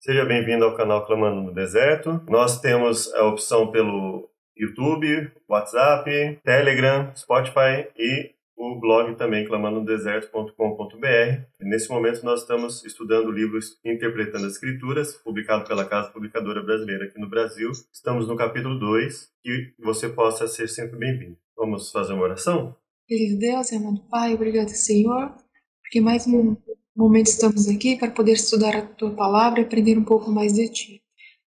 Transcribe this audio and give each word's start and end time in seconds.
Seja 0.00 0.24
bem-vindo 0.24 0.64
ao 0.64 0.76
canal 0.76 1.06
Clamando 1.06 1.40
no 1.40 1.54
Deserto. 1.54 2.20
Nós 2.28 2.60
temos 2.60 3.12
a 3.14 3.24
opção 3.24 3.70
pelo 3.70 4.28
YouTube, 4.54 5.32
WhatsApp, 5.48 6.40
Telegram, 6.44 7.14
Spotify 7.14 7.88
e 7.96 8.34
o 8.54 8.78
blog 8.78 9.16
também 9.16 9.46
clamandodeserto.com.br. 9.46 11.46
Nesse 11.60 11.88
momento 11.88 12.22
nós 12.24 12.42
estamos 12.42 12.84
estudando 12.84 13.28
o 13.28 13.32
livro 13.32 13.58
Interpretando 13.84 14.46
as 14.46 14.52
Escrituras, 14.52 15.14
publicado 15.14 15.66
pela 15.66 15.86
Casa 15.86 16.10
Publicadora 16.10 16.62
Brasileira 16.62 17.06
aqui 17.06 17.18
no 17.18 17.30
Brasil. 17.30 17.70
Estamos 17.92 18.28
no 18.28 18.36
capítulo 18.36 18.78
2 18.78 19.30
e 19.44 19.72
você 19.78 20.08
possa 20.08 20.46
ser 20.46 20.68
sempre 20.68 20.98
bem-vindo. 20.98 21.38
Vamos 21.56 21.90
fazer 21.90 22.12
uma 22.12 22.24
oração? 22.24 22.76
Querido 23.12 23.40
Deus, 23.40 23.70
amado 23.74 24.00
Pai, 24.08 24.32
obrigado 24.32 24.70
Senhor, 24.70 25.36
porque 25.82 26.00
mais 26.00 26.26
um 26.26 26.56
momento 26.96 27.26
estamos 27.26 27.68
aqui 27.68 27.94
para 27.94 28.10
poder 28.10 28.32
estudar 28.32 28.74
a 28.74 28.86
Tua 28.86 29.14
Palavra 29.14 29.60
e 29.60 29.64
aprender 29.64 29.98
um 29.98 30.04
pouco 30.04 30.30
mais 30.30 30.54
de 30.54 30.66
Ti. 30.70 31.02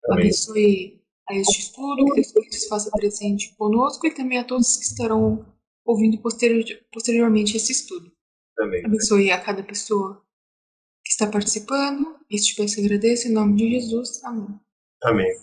Amém. 0.06 0.26
Abençoe 0.26 1.02
a 1.28 1.36
este 1.36 1.62
estudo, 1.62 2.14
que 2.14 2.22
Espírito 2.22 2.54
se 2.54 2.68
faça 2.68 2.92
presente 2.92 3.56
conosco 3.58 4.06
e 4.06 4.14
também 4.14 4.38
a 4.38 4.44
todos 4.44 4.78
que 4.78 4.84
estarão 4.84 5.44
ouvindo 5.84 6.20
posterior, 6.20 6.64
posteriormente 6.94 7.58
esse 7.58 7.72
estudo. 7.72 8.12
Amém. 8.60 8.86
Abençoe 8.86 9.32
a 9.32 9.42
cada 9.42 9.64
pessoa 9.64 10.24
que 11.04 11.10
está 11.10 11.26
participando. 11.26 12.16
E 12.30 12.36
te 12.36 12.56
peço 12.56 12.80
agradeço 12.80 13.28
em 13.28 13.32
nome 13.32 13.56
de 13.56 13.72
Jesus. 13.72 14.24
Amém. 14.24 14.60
Amém. 15.04 15.36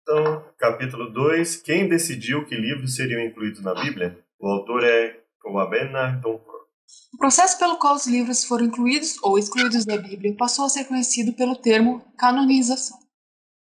Então, 0.00 0.42
capítulo 0.56 1.12
2. 1.12 1.56
Quem 1.56 1.86
decidiu 1.86 2.46
que 2.46 2.54
livros 2.54 2.96
seriam 2.96 3.20
incluídos 3.20 3.60
na 3.60 3.74
Bíblia? 3.74 4.18
O 4.38 4.48
autor 4.48 4.82
é 4.82 5.23
Kowabena 5.44 6.20
Donkor. 6.20 6.64
O 7.12 7.18
processo 7.18 7.56
pelo 7.58 7.78
qual 7.78 7.94
os 7.94 8.06
livros 8.06 8.44
foram 8.44 8.64
incluídos 8.64 9.16
ou 9.22 9.38
excluídos 9.38 9.84
da 9.84 9.96
Bíblia 9.96 10.34
passou 10.36 10.64
a 10.64 10.68
ser 10.68 10.86
conhecido 10.86 11.32
pelo 11.34 11.54
termo 11.54 12.02
canonização. 12.18 12.98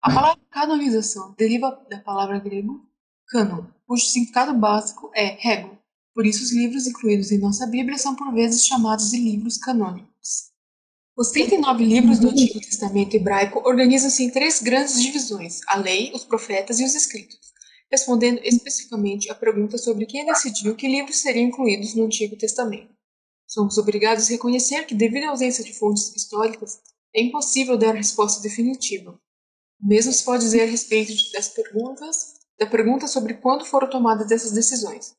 A 0.01 0.13
palavra 0.13 0.41
canonização 0.49 1.35
deriva 1.37 1.77
da 1.89 1.99
palavra 1.99 2.39
grego 2.39 2.87
canon, 3.27 3.65
cujo 3.85 4.05
significado 4.05 4.53
básico 4.53 5.11
é 5.13 5.25
régua, 5.25 5.81
por 6.13 6.25
isso, 6.25 6.43
os 6.43 6.51
livros 6.51 6.87
incluídos 6.87 7.31
em 7.31 7.37
nossa 7.37 7.65
Bíblia 7.65 7.97
são 7.97 8.15
por 8.15 8.33
vezes 8.33 8.65
chamados 8.65 9.11
de 9.11 9.17
livros 9.17 9.57
canônicos. 9.57 10.51
Os 11.17 11.29
39 11.29 11.85
livros 11.85 12.19
do 12.19 12.29
Antigo 12.29 12.59
Testamento 12.59 13.15
hebraico 13.15 13.59
organizam-se 13.65 14.23
em 14.23 14.29
três 14.29 14.61
grandes 14.61 15.01
divisões: 15.01 15.61
a 15.67 15.77
lei, 15.77 16.11
os 16.13 16.25
profetas 16.25 16.79
e 16.79 16.83
os 16.83 16.95
escritos, 16.95 17.50
respondendo 17.91 18.39
especificamente 18.43 19.29
à 19.29 19.35
pergunta 19.35 19.77
sobre 19.77 20.05
quem 20.05 20.25
decidiu 20.25 20.75
que 20.75 20.87
livros 20.87 21.17
seriam 21.17 21.47
incluídos 21.47 21.93
no 21.93 22.05
Antigo 22.05 22.37
Testamento. 22.37 22.95
Somos 23.45 23.77
obrigados 23.77 24.27
a 24.27 24.29
reconhecer 24.29 24.85
que, 24.85 24.95
devido 24.95 25.25
à 25.25 25.29
ausência 25.31 25.63
de 25.63 25.73
fontes 25.73 26.15
históricas, 26.15 26.79
é 27.13 27.21
impossível 27.21 27.77
dar 27.77 27.93
resposta 27.93 28.41
definitiva. 28.41 29.19
O 29.81 29.87
mesmo 29.87 30.13
se 30.13 30.23
pode 30.23 30.43
dizer 30.43 30.61
a 30.61 30.65
respeito 30.65 31.11
das 31.33 31.49
perguntas, 31.49 32.35
da 32.57 32.65
pergunta 32.65 33.07
sobre 33.07 33.33
quando 33.33 33.65
foram 33.65 33.89
tomadas 33.89 34.31
essas 34.31 34.51
decisões. 34.51 35.13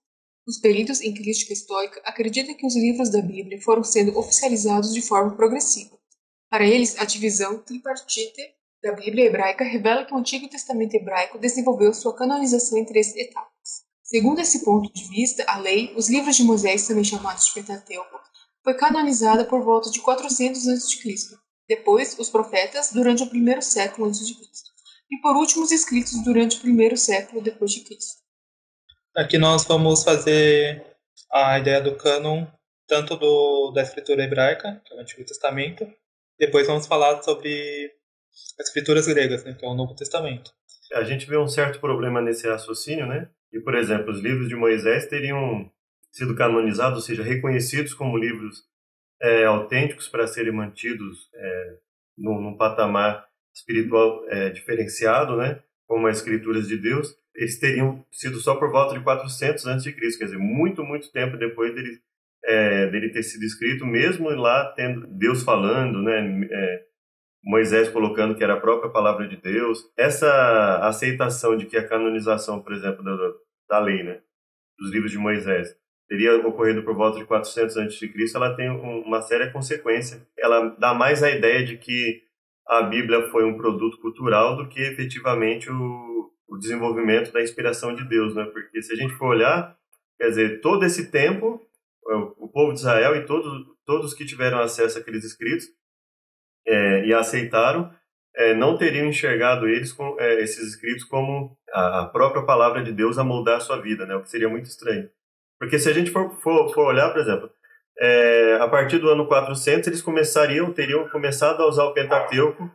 Os 0.47 0.59
peritos 0.59 1.01
em 1.03 1.13
crítica 1.13 1.53
histórica 1.53 2.01
acreditam 2.05 2.55
que 2.55 2.67
os 2.67 2.75
livros 2.75 3.11
da 3.11 3.21
Bíblia 3.21 3.61
foram 3.61 3.85
sendo 3.85 4.19
oficializados 4.19 4.95
de 4.95 5.03
forma 5.03 5.37
progressiva. 5.37 5.99
Para 6.51 6.67
eles, 6.67 6.99
a 6.99 7.05
divisão 7.05 7.59
tripartite 7.59 8.55
da 8.83 8.93
Bíblia 8.93 9.27
hebraica 9.27 9.63
revela 9.63 10.05
que 10.05 10.13
o 10.13 10.17
Antigo 10.17 10.49
Testamento 10.49 10.95
hebraico 10.95 11.39
desenvolveu 11.39 11.95
sua 11.95 12.17
canonização 12.17 12.77
em 12.79 12.85
três 12.85 13.15
etapas. 13.15 13.85
Segundo 14.03 14.41
esse 14.41 14.65
ponto 14.65 14.93
de 14.93 15.09
vista, 15.09 15.45
a 15.47 15.59
lei, 15.59 15.95
os 15.97 16.11
livros 16.11 16.37
de 16.37 16.43
Moisés, 16.43 16.87
também 16.87 17.05
chamados 17.05 17.47
de 17.47 17.55
Pentateuco, 17.55 18.21
foi 18.65 18.75
canonizada 18.75 19.45
por 19.45 19.63
volta 19.63 19.91
de 19.91 20.01
400 20.01 20.69
a.C. 20.69 21.37
Depois, 21.69 22.19
os 22.19 22.29
profetas, 22.29 22.93
durante 22.93 23.23
o 23.23 23.29
primeiro 23.29 23.63
século 23.63 24.09
a.C. 24.09 24.25
E 25.11 25.21
por 25.21 25.37
último, 25.37 25.63
os 25.63 25.71
escritos 25.71 26.23
durante 26.25 26.57
o 26.57 26.61
primeiro 26.61 26.97
século 26.97 27.41
depois 27.41 27.73
de 27.73 27.81
Cristo. 27.81 28.21
Aqui 29.17 29.39
nós 29.39 29.65
vamos 29.65 30.03
fazer 30.03 30.85
a 31.33 31.59
ideia 31.59 31.81
do 31.81 31.97
cânon, 31.97 32.47
tanto 32.87 33.17
do, 33.17 33.71
da 33.71 33.83
escritura 33.83 34.25
hebraica, 34.25 34.83
que 34.85 34.93
é 34.93 34.97
o 34.97 35.01
Antigo 35.01 35.25
Testamento, 35.25 35.87
depois 36.39 36.67
vamos 36.67 36.87
falar 36.87 37.23
sobre 37.23 37.93
as 38.59 38.67
escrituras 38.69 39.07
gregas, 39.07 39.45
né, 39.45 39.55
que 39.55 39.65
é 39.65 39.69
o 39.69 39.75
Novo 39.75 39.95
Testamento. 39.95 40.51
A 40.95 41.05
gente 41.05 41.27
vê 41.27 41.37
um 41.37 41.49
certo 41.49 41.81
problema 41.81 42.21
nesse 42.21 42.47
raciocínio, 42.47 43.07
né? 43.07 43.29
E, 43.53 43.61
por 43.61 43.75
exemplo, 43.75 44.11
os 44.11 44.21
livros 44.21 44.49
de 44.49 44.55
Moisés 44.55 45.07
teriam 45.07 45.71
sido 46.11 46.35
canonizados, 46.35 46.99
ou 46.99 47.03
seja, 47.03 47.23
reconhecidos 47.23 47.95
como 47.95 48.19
livros 48.19 48.65
é, 49.21 49.45
autênticos 49.45 50.09
para 50.09 50.27
serem 50.27 50.53
mantidos 50.53 51.31
é, 51.35 51.77
num, 52.19 52.41
num, 52.41 52.57
patamar 52.57 53.27
espiritual 53.55 54.23
é, 54.29 54.51
diferenciado, 54.51 55.37
né? 55.37 55.63
Como 55.87 56.07
as 56.07 56.19
escrituras 56.19 56.69
de 56.69 56.77
Deus 56.77 57.17
eles 57.35 57.59
teriam 57.59 58.05
sido 58.11 58.39
só 58.39 58.57
por 58.57 58.71
volta 58.71 58.95
de 58.95 59.03
400 59.03 59.67
a.C., 59.67 59.93
quer 59.93 60.25
dizer, 60.25 60.39
muito, 60.39 60.85
muito 60.85 61.11
tempo 61.11 61.37
depois 61.37 61.75
dele, 61.75 61.99
é, 62.45 62.91
dele 62.91 63.11
ter 63.11 63.23
sido 63.23 63.45
escrito, 63.45 63.87
mesmo 63.87 64.29
lá 64.31 64.73
tendo 64.77 65.07
Deus 65.07 65.43
falando, 65.43 66.03
né, 66.03 66.47
é, 66.51 66.83
Moisés 67.45 67.89
colocando 67.89 68.35
que 68.35 68.45
era 68.45 68.55
a 68.55 68.61
própria 68.61 68.91
palavra 68.91 69.27
de 69.27 69.37
Deus. 69.37 69.85
Essa 69.97 70.79
aceitação 70.87 71.57
de 71.57 71.67
que 71.67 71.77
a 71.77 71.87
canonização, 71.87 72.61
por 72.61 72.73
exemplo, 72.73 73.03
da, 73.03 73.17
da 73.69 73.79
lei, 73.81 74.03
né, 74.03 74.21
dos 74.79 74.93
livros 74.93 75.11
de 75.11 75.19
Moisés, 75.19 75.75
teria 76.09 76.37
ocorrido 76.47 76.83
por 76.83 76.95
volta 76.95 77.19
de 77.19 77.25
400 77.25 77.77
a.C., 77.77 78.13
ela 78.35 78.55
tem 78.55 78.71
uma 78.71 79.23
séria 79.23 79.51
consequência. 79.51 80.27
Ela 80.39 80.77
dá 80.79 80.95
mais 80.95 81.23
a 81.23 81.31
ideia 81.31 81.65
de 81.65 81.79
que 81.79 82.23
a 82.69 82.83
Bíblia 82.83 83.29
foi 83.31 83.45
um 83.45 83.57
produto 83.57 83.99
cultural 83.99 84.57
do 84.57 84.69
que 84.69 84.81
efetivamente 84.81 85.71
o 85.71 86.13
o 86.53 86.59
desenvolvimento 86.59 87.33
da 87.33 87.43
inspiração 87.43 87.95
de 87.95 88.07
Deus, 88.07 88.35
né? 88.35 88.45
Porque 88.45 88.83
se 88.83 88.93
a 88.93 88.97
gente 88.97 89.15
for 89.15 89.29
olhar, 89.29 89.75
quer 90.21 90.29
dizer, 90.29 90.61
todo 90.61 90.85
esse 90.85 91.11
tempo, 91.11 91.67
o 92.39 92.47
povo 92.47 92.75
de 92.75 92.81
Israel 92.81 93.17
e 93.17 93.25
todos, 93.25 93.67
todos 93.87 94.13
que 94.13 94.27
tiveram 94.27 94.59
acesso 94.59 94.99
àqueles 94.99 95.25
escritos 95.25 95.67
é, 96.67 97.05
e 97.05 97.15
aceitaram, 97.15 97.91
é, 98.35 98.55
não 98.55 98.77
teriam 98.77 99.07
enxergado 99.07 99.69
eles 99.69 99.93
com, 99.93 100.17
é, 100.19 100.41
esses 100.41 100.69
escritos 100.69 101.05
como 101.05 101.57
a, 101.73 102.01
a, 102.01 102.07
própria 102.07 102.45
palavra 102.45 102.83
de 102.83 102.93
Deus 102.93 103.19
a 103.19 103.25
moldar 103.25 103.57
a 103.57 103.61
sua 103.61 103.81
vida, 103.81 104.07
né? 104.07 104.15
O 104.15 104.23
que 104.23 104.31
seria 104.31 104.49
muito 104.49 104.67
estranho. 104.67 105.09
Porque 105.59 105.79
se 105.79 105.89
a 105.89 105.93
gente 105.93 106.11
for, 106.11 106.31
for, 106.43 106.73
for 106.73 106.87
olhar, 106.87 107.11
por 107.11 107.21
exemplo, 107.21 107.51
é, 108.01 108.59
a 108.61 108.69
partir 108.69 108.99
do 108.99 109.11
ano 109.11 109.27
400 109.27 109.87
eles 109.87 110.03
começariam, 110.03 110.73
teriam 110.73 111.09
começado 111.11 111.63
a 111.63 111.69
usar 111.69 111.85
o 111.85 111.93
Pentateuco 111.93 112.71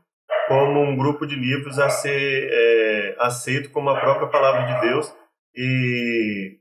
como 0.47 0.81
um 0.81 0.95
grupo 0.95 1.25
de 1.25 1.35
livros 1.35 1.79
a 1.79 1.89
ser 1.89 2.49
é, 2.49 3.15
aceito 3.19 3.69
como 3.71 3.89
a 3.89 3.99
própria 3.99 4.27
palavra 4.27 4.73
de 4.73 4.87
Deus 4.87 5.13
e 5.55 6.59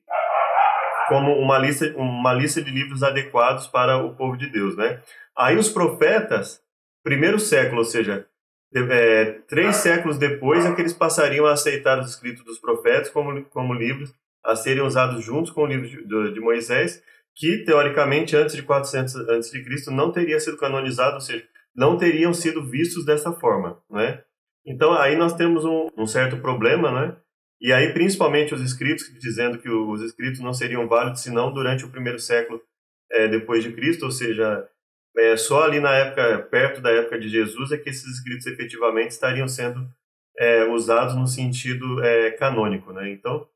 como 1.08 1.38
uma 1.38 1.58
lista, 1.58 1.86
uma 1.96 2.32
lista 2.32 2.60
de 2.60 2.70
livros 2.70 3.02
adequados 3.02 3.66
para 3.68 3.98
o 3.98 4.16
povo 4.16 4.36
de 4.36 4.50
Deus, 4.50 4.76
né? 4.76 5.00
Aí 5.36 5.56
os 5.56 5.68
profetas, 5.68 6.60
primeiro 7.06 7.38
século, 7.38 7.78
ou 7.78 7.84
seja, 7.84 8.26
é, 8.74 9.24
três 9.46 9.76
séculos 9.76 10.18
depois 10.18 10.66
é 10.66 10.74
que 10.74 10.80
eles 10.80 10.92
passariam 10.92 11.46
a 11.46 11.52
aceitar 11.52 12.00
os 12.00 12.10
escritos 12.10 12.44
dos 12.44 12.58
profetas 12.58 13.08
como, 13.10 13.44
como 13.44 13.72
livros 13.72 14.12
a 14.44 14.56
serem 14.56 14.82
usados 14.82 15.24
juntos 15.24 15.52
com 15.52 15.62
o 15.62 15.66
livro 15.66 15.86
de, 15.86 16.34
de 16.34 16.40
Moisés, 16.40 17.00
que 17.36 17.58
teoricamente 17.58 18.34
antes 18.34 18.56
de 18.56 18.62
400 18.64 19.14
a.C. 19.28 19.90
não 19.92 20.10
teria 20.10 20.40
sido 20.40 20.56
canonizado, 20.56 21.14
ou 21.14 21.20
seja, 21.20 21.44
não 21.76 21.96
teriam 21.96 22.34
sido 22.34 22.64
vistos 22.64 23.06
dessa 23.06 23.32
forma, 23.32 23.80
né? 23.88 24.24
Então 24.66 24.92
aí 24.92 25.14
nós 25.14 25.34
temos 25.34 25.64
um, 25.64 25.86
um 25.96 26.06
certo 26.08 26.38
problema, 26.38 26.90
né? 26.90 27.16
E 27.60 27.72
aí 27.72 27.92
principalmente 27.92 28.52
os 28.52 28.60
escritos 28.60 29.04
dizendo 29.20 29.58
que 29.58 29.70
os 29.70 30.02
escritos 30.02 30.40
não 30.40 30.52
seriam 30.52 30.88
válidos 30.88 31.22
senão 31.22 31.54
durante 31.54 31.84
o 31.84 31.90
primeiro 31.90 32.18
século 32.18 32.60
é, 33.12 33.28
depois 33.28 33.62
de 33.62 33.72
Cristo, 33.72 34.06
ou 34.06 34.10
seja, 34.10 34.68
é, 35.18 35.36
só 35.36 35.64
ali 35.64 35.80
na 35.80 35.92
época 35.94 36.42
perto 36.50 36.80
da 36.80 36.90
época 36.90 37.18
de 37.18 37.28
Jesus 37.28 37.72
é 37.72 37.78
que 37.78 37.88
esses 37.88 38.06
escritos 38.06 38.46
efetivamente 38.46 39.12
estariam 39.12 39.48
sendo 39.48 39.88
é, 40.38 40.64
usados 40.64 41.14
no 41.14 41.26
sentido 41.26 42.02
é, 42.04 42.30
canônico, 42.32 42.92
né? 42.92 43.10
Então 43.10 43.46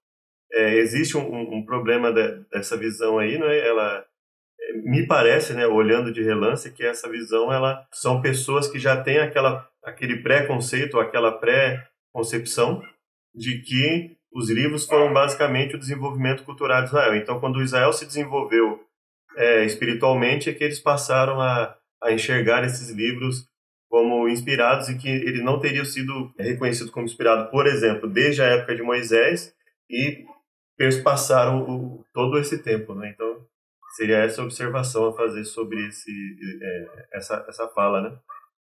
é, 0.52 0.76
existe 0.76 1.16
um, 1.16 1.56
um 1.56 1.64
problema 1.64 2.12
de, 2.12 2.44
dessa 2.50 2.76
visão 2.76 3.18
aí, 3.18 3.38
né? 3.38 3.58
Ela 3.66 4.04
me 4.84 5.06
parece, 5.06 5.52
né, 5.52 5.66
olhando 5.66 6.12
de 6.12 6.22
relance, 6.22 6.70
que 6.72 6.84
essa 6.84 7.08
visão 7.08 7.52
ela 7.52 7.86
são 7.92 8.20
pessoas 8.20 8.68
que 8.68 8.78
já 8.78 9.02
têm 9.02 9.18
aquela 9.18 9.68
aquele 9.82 10.22
preconceito, 10.22 10.98
aquela 10.98 11.32
pré-concepção 11.32 12.82
de 13.34 13.62
que 13.62 14.16
os 14.32 14.50
livros 14.50 14.86
foram 14.86 15.12
basicamente 15.12 15.74
o 15.74 15.78
desenvolvimento 15.78 16.44
cultural 16.44 16.82
de 16.82 16.88
Israel. 16.88 17.16
Então, 17.16 17.40
quando 17.40 17.62
Israel 17.62 17.92
se 17.92 18.06
desenvolveu 18.06 18.80
é, 19.36 19.64
espiritualmente, 19.64 20.50
é 20.50 20.54
que 20.54 20.64
eles 20.64 20.80
passaram 20.80 21.40
a, 21.40 21.76
a 22.02 22.12
enxergar 22.12 22.64
esses 22.64 22.90
livros 22.90 23.46
como 23.88 24.28
inspirados 24.28 24.88
e 24.88 24.96
que 24.96 25.08
ele 25.08 25.42
não 25.42 25.58
teria 25.58 25.84
sido 25.84 26.32
reconhecido 26.38 26.92
como 26.92 27.06
inspirado, 27.06 27.50
por 27.50 27.66
exemplo, 27.66 28.08
desde 28.08 28.40
a 28.40 28.46
época 28.46 28.76
de 28.76 28.82
Moisés 28.82 29.52
e 29.90 30.24
eles 30.78 30.98
passaram 30.98 31.62
o, 31.62 32.04
todo 32.14 32.38
esse 32.38 32.58
tempo, 32.62 32.94
né? 32.94 33.10
Então, 33.12 33.44
Seria 33.96 34.18
essa 34.18 34.42
observação 34.42 35.08
a 35.08 35.16
fazer 35.16 35.44
sobre 35.44 35.88
esse, 35.88 36.10
é, 36.62 37.06
essa, 37.12 37.44
essa 37.48 37.68
fala, 37.68 38.00
né? 38.00 38.18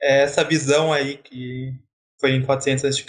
É 0.01 0.21
essa 0.21 0.45
visão 0.45 0.93
aí 0.93 1.17
que 1.17 1.73
foi 2.19 2.31
em 2.31 2.45
400 2.45 2.85
a.C., 2.85 3.03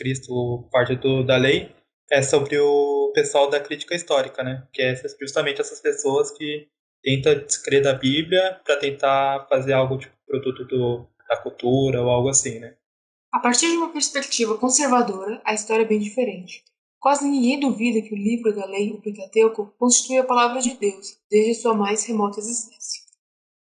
parte 0.72 0.96
do, 0.96 1.22
da 1.22 1.36
lei, 1.36 1.72
é 2.10 2.20
sobre 2.20 2.58
o 2.58 3.12
pessoal 3.14 3.48
da 3.48 3.60
crítica 3.60 3.94
histórica, 3.94 4.42
né? 4.42 4.66
Que 4.72 4.82
é 4.82 4.96
justamente 5.20 5.60
essas 5.60 5.80
pessoas 5.80 6.32
que 6.32 6.66
tentam 7.02 7.34
descrever 7.44 7.82
da 7.82 7.94
Bíblia 7.94 8.60
para 8.64 8.78
tentar 8.78 9.46
fazer 9.48 9.72
algo 9.72 9.98
tipo 9.98 10.14
produto 10.26 10.64
do, 10.64 11.06
da 11.28 11.36
cultura 11.36 12.02
ou 12.02 12.10
algo 12.10 12.28
assim, 12.28 12.58
né? 12.58 12.76
A 13.32 13.38
partir 13.38 13.70
de 13.70 13.76
uma 13.76 13.92
perspectiva 13.92 14.58
conservadora, 14.58 15.40
a 15.44 15.54
história 15.54 15.82
é 15.82 15.86
bem 15.86 16.00
diferente. 16.00 16.64
Quase 16.98 17.26
ninguém 17.26 17.58
duvida 17.58 18.02
que 18.02 18.12
o 18.12 18.18
livro 18.18 18.54
da 18.54 18.66
lei, 18.66 18.90
o 18.92 19.00
Pentateuco, 19.00 19.72
constitui 19.78 20.18
a 20.18 20.24
palavra 20.24 20.60
de 20.60 20.76
Deus, 20.76 21.16
desde 21.30 21.54
sua 21.54 21.74
mais 21.74 22.04
remota 22.04 22.40
existência. 22.40 23.02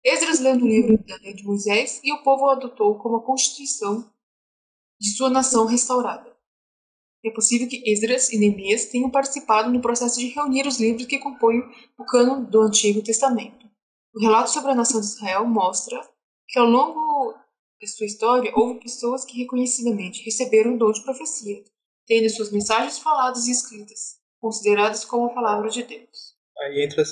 Esdras 0.04 0.40
leu 0.40 0.56
no 0.56 0.66
livro 0.66 0.98
da 0.98 1.16
lei 1.16 1.32
de 1.32 1.44
Moisés 1.44 2.00
e 2.04 2.12
o 2.12 2.22
povo 2.22 2.44
o 2.44 2.50
adotou 2.50 2.98
como 2.98 3.16
a 3.16 3.22
constituição 3.22 4.12
de 5.00 5.16
sua 5.16 5.30
nação 5.30 5.64
restaurada. 5.64 6.33
É 7.24 7.30
possível 7.30 7.66
que 7.66 7.82
Esdras 7.90 8.30
e 8.30 8.38
Neemias 8.38 8.86
tenham 8.86 9.10
participado 9.10 9.70
no 9.70 9.80
processo 9.80 10.20
de 10.20 10.28
reunir 10.28 10.66
os 10.66 10.78
livros 10.78 11.06
que 11.06 11.18
compõem 11.18 11.62
o 11.98 12.04
cânon 12.04 12.44
do 12.44 12.60
Antigo 12.60 13.02
Testamento. 13.02 13.66
O 14.14 14.20
relato 14.20 14.50
sobre 14.50 14.72
a 14.72 14.74
nação 14.74 15.00
de 15.00 15.06
Israel 15.06 15.46
mostra 15.46 15.98
que 16.48 16.58
ao 16.58 16.66
longo 16.66 17.34
de 17.80 17.88
sua 17.88 18.06
história 18.06 18.52
houve 18.54 18.78
pessoas 18.78 19.24
que 19.24 19.38
reconhecidamente 19.38 20.22
receberam 20.22 20.74
o 20.74 20.78
dom 20.78 20.92
de 20.92 21.02
profecia, 21.02 21.64
tendo 22.06 22.28
suas 22.28 22.52
mensagens 22.52 22.98
faladas 22.98 23.46
e 23.46 23.52
escritas, 23.52 24.18
consideradas 24.38 25.04
como 25.04 25.26
a 25.26 25.34
palavra 25.34 25.70
de 25.70 25.82
Deus. 25.82 26.34
Aí 26.58 26.84
entra 26.84 27.02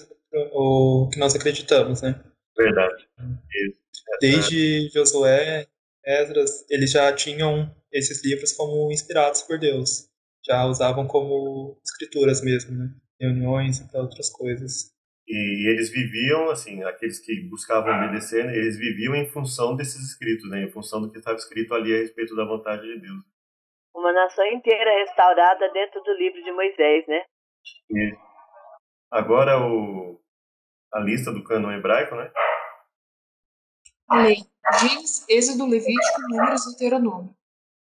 o 0.53 1.09
que 1.11 1.19
nós 1.19 1.35
acreditamos, 1.35 2.03
né? 2.03 2.23
Verdade. 2.57 3.09
Desde 4.21 4.91
Josué, 4.91 5.67
Esdras, 6.05 6.67
eles 6.69 6.91
já 6.91 7.13
tinham 7.15 7.75
esses 7.93 8.25
livros 8.25 8.53
como 8.53 8.91
inspirados 8.91 9.43
por 9.43 9.59
Deus. 9.59 10.09
Já 10.45 10.65
usavam 10.67 11.07
como 11.07 11.79
escrituras 11.85 12.43
mesmo, 12.43 12.77
né? 12.77 12.89
Reuniões 13.21 13.79
e 13.79 13.97
outras 13.97 14.31
coisas. 14.31 14.93
E 15.29 15.71
eles 15.71 15.91
viviam, 15.91 16.51
assim, 16.51 16.83
aqueles 16.83 17.21
que 17.21 17.49
buscavam 17.49 17.95
obedecer, 17.95 18.45
né, 18.45 18.57
eles 18.57 18.77
viviam 18.77 19.15
em 19.15 19.29
função 19.31 19.77
desses 19.77 20.03
escritos, 20.11 20.51
né? 20.51 20.65
Em 20.65 20.71
função 20.71 21.01
do 21.01 21.11
que 21.11 21.19
estava 21.19 21.37
escrito 21.37 21.75
ali 21.75 21.95
a 21.95 21.99
respeito 21.99 22.35
da 22.35 22.45
vontade 22.45 22.83
de 22.83 23.01
Deus 23.01 23.23
uma 23.95 24.13
nação 24.13 24.45
inteira 24.47 24.91
restaurada 25.05 25.71
dentro 25.73 26.03
do 26.03 26.13
livro 26.15 26.43
de 26.43 26.53
Moisés, 26.53 27.07
né? 27.07 27.25
E 27.91 28.17
agora 29.11 29.59
o, 29.61 30.21
a 30.93 31.01
lista 31.01 31.33
do 31.33 31.45
cânon 31.45 31.73
hebraico, 31.73 32.15
né? 32.17 32.33
Lei, 34.11 34.37
Gênesis, 34.81 35.27
Êxodo, 35.29 35.67
Levítico, 35.67 36.21
Números 36.29 36.67
e 36.67 36.71
Deuteronômio. 36.71 37.35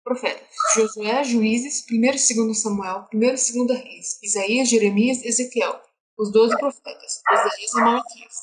Profetas, 0.02 0.48
Josué, 0.74 1.22
Juízes, 1.24 1.84
1 1.90 1.94
e 1.94 2.10
2 2.10 2.62
Samuel, 2.62 3.06
1 3.12 3.22
e 3.22 3.26
2 3.26 3.82
Reis, 3.82 4.18
Isaías, 4.22 4.68
Jeremias, 4.68 5.22
Ezequiel, 5.24 5.80
os 6.18 6.32
doze 6.32 6.56
profetas, 6.58 7.22
Isaías 7.32 7.74
e 7.74 7.80
Malaquias. 7.80 8.34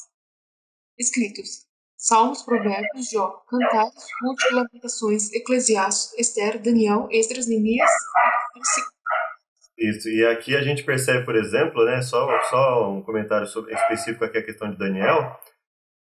Escritos, 0.97 1.67
Salmos, 1.97 2.43
Provérbios, 2.43 3.09
Jó, 3.11 3.43
Cantares, 3.49 4.05
Ruth, 4.21 4.51
Lamentações, 4.51 5.31
Eclesiastes, 5.33 6.13
Esther, 6.17 6.61
Daniel, 6.61 7.07
Esdras, 7.11 7.47
Neemias 7.47 7.89
Isso, 9.77 10.09
e 10.09 10.25
aqui 10.25 10.55
a 10.55 10.61
gente 10.61 10.83
percebe, 10.83 11.25
por 11.25 11.35
exemplo, 11.35 11.85
né, 11.85 12.01
só, 12.01 12.27
só 12.49 12.91
um 12.91 13.01
comentário 13.01 13.47
sobre, 13.47 13.73
específico 13.73 14.23
aqui 14.25 14.37
a 14.37 14.45
questão 14.45 14.71
de 14.71 14.77
Daniel, 14.77 15.39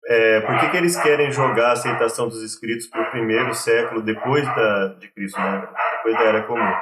é, 0.05 0.41
por 0.41 0.59
que, 0.59 0.69
que 0.69 0.77
eles 0.77 1.01
querem 1.01 1.31
jogar 1.31 1.69
a 1.69 1.71
aceitação 1.73 2.27
dos 2.27 2.43
escritos 2.43 2.87
para 2.87 3.01
o 3.01 3.11
primeiro 3.11 3.53
século 3.53 4.01
depois 4.01 4.45
da, 4.45 4.87
de 4.99 5.07
Cristo, 5.09 5.39
né, 5.39 5.67
depois 5.97 6.15
da 6.15 6.23
Era 6.23 6.43
Comum? 6.43 6.73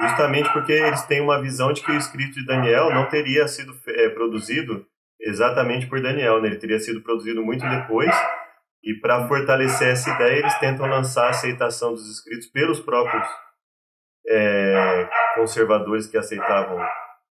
Justamente 0.00 0.50
porque 0.52 0.72
eles 0.72 1.02
têm 1.02 1.20
uma 1.20 1.40
visão 1.40 1.72
de 1.72 1.82
que 1.82 1.90
o 1.90 1.96
escrito 1.96 2.34
de 2.34 2.46
Daniel 2.46 2.90
não 2.90 3.06
teria 3.06 3.46
sido 3.48 3.74
é, 3.88 4.08
produzido 4.10 4.86
exatamente 5.20 5.86
por 5.86 6.00
Daniel, 6.00 6.40
né? 6.40 6.48
ele 6.48 6.56
teria 6.56 6.78
sido 6.78 7.02
produzido 7.02 7.42
muito 7.44 7.66
depois, 7.68 8.14
e 8.82 8.94
para 8.94 9.28
fortalecer 9.28 9.88
essa 9.88 10.10
ideia, 10.10 10.38
eles 10.38 10.58
tentam 10.58 10.86
lançar 10.86 11.26
a 11.26 11.30
aceitação 11.30 11.92
dos 11.92 12.10
escritos 12.10 12.46
pelos 12.46 12.80
próprios 12.80 13.26
é, 14.26 15.08
conservadores 15.34 16.06
que 16.06 16.16
aceitavam, 16.16 16.78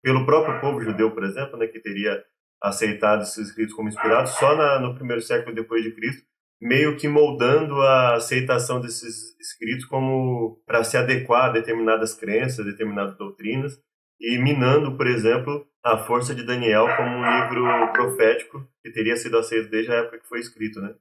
pelo 0.04 0.26
próprio 0.26 0.60
povo 0.60 0.82
judeu, 0.82 1.12
por 1.12 1.24
exemplo, 1.24 1.58
né, 1.58 1.66
que 1.66 1.80
teria 1.80 2.24
aceitado 2.62 3.24
esses 3.24 3.48
escritos 3.50 3.76
como 3.76 3.90
inspirados 3.90 4.32
só 4.32 4.56
na, 4.56 4.80
no 4.80 4.96
primeiro 4.96 5.22
século 5.22 5.56
depois 5.56 5.84
de 5.84 5.92
Cristo, 5.92 6.24
meio 6.62 6.96
que 6.96 7.08
moldando 7.08 7.82
a 7.82 8.16
aceitação 8.16 8.80
desses 8.80 9.36
escritos 9.40 9.86
como 9.86 10.62
para 10.66 10.84
se 10.84 10.96
adequar 10.96 11.46
a 11.46 11.54
determinadas 11.54 12.14
crenças, 12.14 12.66
determinadas 12.66 13.18
doutrinas, 13.18 13.80
e 14.20 14.38
minando, 14.38 14.96
por 14.96 15.08
exemplo, 15.08 15.68
a 15.84 15.98
força 15.98 16.36
de 16.36 16.46
Daniel 16.46 16.86
como 16.96 17.10
um 17.10 17.42
livro 17.42 17.92
profético 17.92 18.68
que 18.84 18.92
teria 18.92 19.16
sido 19.16 19.38
aceito 19.38 19.70
desde 19.72 19.92
a 19.92 19.96
época 19.96 20.20
que 20.20 20.28
foi 20.28 20.40
escrito, 20.40 20.80
né? 20.80 20.94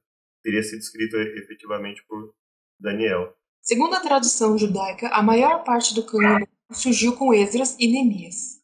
Teria 0.43 0.63
sido 0.63 0.79
escrito 0.79 1.17
efetivamente 1.17 2.03
por 2.07 2.33
Daniel. 2.79 3.35
Segundo 3.61 3.93
a 3.93 3.99
tradução 3.99 4.57
judaica, 4.57 5.09
a 5.09 5.21
maior 5.21 5.63
parte 5.63 5.93
do 5.93 6.03
cânon 6.03 6.43
surgiu 6.71 7.15
com 7.15 7.31
Esdras 7.31 7.77
e 7.79 7.87
Neemias. 7.87 8.60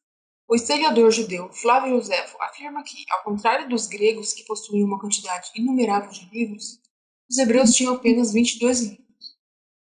O 0.50 0.56
historiador 0.56 1.12
judeu 1.12 1.52
Flávio 1.52 1.98
Josefo 1.98 2.38
afirma 2.42 2.82
que, 2.82 3.04
ao 3.12 3.24
contrário 3.24 3.68
dos 3.68 3.86
gregos 3.86 4.32
que 4.32 4.46
possuíam 4.46 4.88
uma 4.88 5.00
quantidade 5.00 5.52
inumerável 5.54 6.10
de 6.10 6.30
livros, 6.32 6.80
os 7.30 7.38
hebreus 7.38 7.76
tinham 7.76 7.96
apenas 7.96 8.32
22 8.32 8.82
livros. 8.82 9.08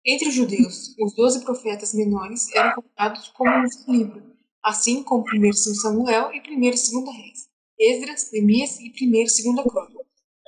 Entre 0.05 0.27
os 0.27 0.35
judeus, 0.35 0.95
os 0.99 1.15
doze 1.15 1.45
profetas 1.45 1.93
menores 1.93 2.53
eram 2.53 2.75
contados 2.75 3.29
como 3.29 3.49
um 3.49 3.93
livro, 3.93 4.35
assim 4.61 5.01
como 5.01 5.23
1 5.33 5.45
e 5.45 5.53
Samuel 5.53 6.31
e 6.33 6.39
1 6.39 6.51
e 6.51 6.71
2 6.71 6.91
Reis, 7.15 7.49
Esdras, 7.79 8.29
Neemias 8.33 8.79
e 8.81 8.89
1 8.89 9.15
e 9.15 9.25
2 9.25 9.41
Crônicas. 9.65 10.07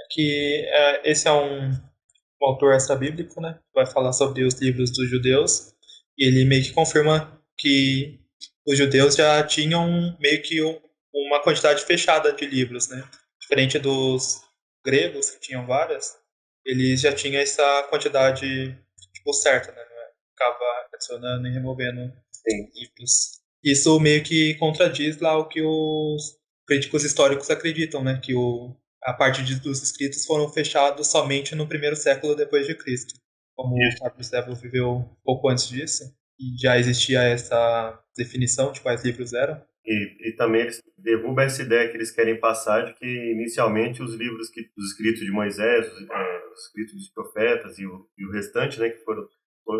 Que 0.09 0.65
é, 0.67 1.09
esse 1.09 1.25
é 1.25 1.31
um, 1.31 1.69
um 1.69 2.45
autor 2.45 2.73
extra-bíblico, 2.73 3.39
né? 3.39 3.57
Vai 3.73 3.85
falar 3.85 4.11
sobre 4.11 4.43
os 4.43 4.55
livros 4.55 4.91
dos 4.91 5.09
judeus 5.09 5.73
e 6.17 6.27
ele 6.27 6.43
meio 6.43 6.63
que 6.63 6.73
confirma 6.73 7.41
que 7.57 8.20
os 8.67 8.77
judeus 8.77 9.15
já 9.15 9.43
tinham 9.45 10.17
meio 10.19 10.41
que 10.41 10.61
um, 10.63 10.79
uma 11.13 11.41
quantidade 11.43 11.83
fechada 11.85 12.31
de 12.33 12.45
livros, 12.45 12.87
né? 12.89 13.03
Diferente 13.39 13.79
dos 13.79 14.41
gregos, 14.85 15.29
que 15.31 15.39
tinham 15.39 15.65
várias, 15.65 16.17
eles 16.65 17.01
já 17.01 17.13
tinham 17.13 17.41
essa 17.41 17.83
quantidade 17.89 18.77
tipo, 19.13 19.33
certa, 19.33 19.71
né? 19.71 19.81
Ficava 20.29 20.87
adicionando 20.93 21.47
e 21.47 21.51
removendo 21.51 22.13
Sim. 22.31 22.71
livros 22.73 23.41
isso 23.63 23.99
meio 23.99 24.23
que 24.23 24.55
contradiz 24.55 25.19
lá 25.19 25.37
o 25.37 25.47
que 25.47 25.61
os 25.61 26.37
críticos 26.67 27.03
históricos 27.03 27.49
acreditam, 27.49 28.03
né? 28.03 28.19
Que 28.21 28.33
o, 28.33 28.75
a 29.03 29.13
parte 29.13 29.43
de, 29.43 29.59
dos 29.59 29.83
escritos 29.83 30.25
foram 30.25 30.49
fechados 30.49 31.07
somente 31.07 31.53
no 31.53 31.67
primeiro 31.67 31.95
século 31.95 32.35
depois 32.35 32.65
de 32.65 32.75
Cristo. 32.75 33.13
Como 33.55 33.75
o 33.75 33.97
Fábio 33.97 34.23
Sebo 34.23 34.55
viveu 34.55 35.07
pouco 35.23 35.49
antes 35.49 35.67
disso, 35.67 36.11
e 36.41 36.57
já 36.59 36.79
existia 36.79 37.21
essa 37.21 38.03
definição 38.17 38.71
de 38.71 38.81
quais 38.81 39.05
livros 39.05 39.33
eram. 39.33 39.61
E, 39.85 40.29
e 40.29 40.35
também 40.35 40.61
eles 40.61 40.81
derrubam 40.97 41.43
essa 41.43 41.61
ideia 41.61 41.89
que 41.89 41.97
eles 41.97 42.11
querem 42.11 42.39
passar 42.39 42.85
de 42.85 42.93
que 42.93 43.31
inicialmente 43.31 44.01
os 44.01 44.15
livros 44.15 44.49
que, 44.49 44.61
os 44.77 44.91
escritos 44.91 45.21
de 45.21 45.31
Moisés, 45.31 45.87
os, 45.91 46.09
é, 46.09 46.41
os 46.53 46.65
escritos 46.65 46.93
dos 46.95 47.09
profetas 47.09 47.79
e 47.79 47.85
o, 47.85 48.07
e 48.17 48.25
o 48.25 48.31
restante, 48.31 48.79
né, 48.79 48.89
que 48.89 49.03
foram 49.03 49.27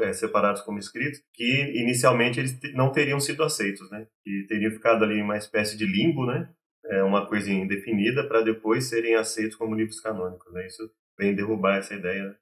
é, 0.04 0.14
separados 0.14 0.62
como 0.62 0.80
escritos, 0.80 1.22
que 1.34 1.74
inicialmente 1.76 2.40
eles 2.40 2.58
não 2.74 2.92
teriam 2.92 3.20
sido 3.20 3.44
aceitos, 3.44 3.90
né? 3.92 4.08
Que 4.24 4.46
teriam 4.48 4.72
ficado 4.72 5.04
ali 5.04 5.16
em 5.20 5.24
uma 5.24 5.38
espécie 5.38 5.76
de 5.76 5.86
limbo, 5.86 6.26
né? 6.26 6.50
É 6.86 7.04
uma 7.04 7.28
coisa 7.28 7.52
indefinida 7.52 8.28
para 8.28 8.42
depois 8.42 8.86
serem 8.86 9.16
aceitos 9.16 9.56
como 9.56 9.76
livros 9.76 10.00
canônicos, 10.00 10.54
né? 10.54 10.66
Isso 10.66 10.90
vem 11.18 11.36
derrubar 11.36 11.78
essa 11.78 11.94
ideia. 11.94 12.36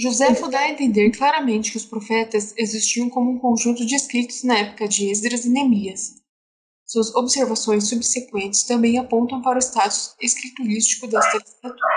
Josefo 0.00 0.46
dá 0.46 0.60
a 0.60 0.70
entender 0.70 1.10
claramente 1.10 1.72
que 1.72 1.76
os 1.76 1.84
profetas 1.84 2.54
existiam 2.56 3.10
como 3.10 3.32
um 3.32 3.38
conjunto 3.40 3.84
de 3.84 3.96
escritos 3.96 4.44
na 4.44 4.56
época 4.56 4.86
de 4.86 5.10
Esdras 5.10 5.44
e 5.44 5.48
Neemias. 5.48 6.14
Suas 6.86 7.12
observações 7.16 7.88
subsequentes 7.88 8.62
também 8.62 8.96
apontam 8.96 9.42
para 9.42 9.58
o 9.58 9.60
status 9.60 10.14
escriturístico 10.20 11.08
desta 11.08 11.38
literatura. 11.38 11.88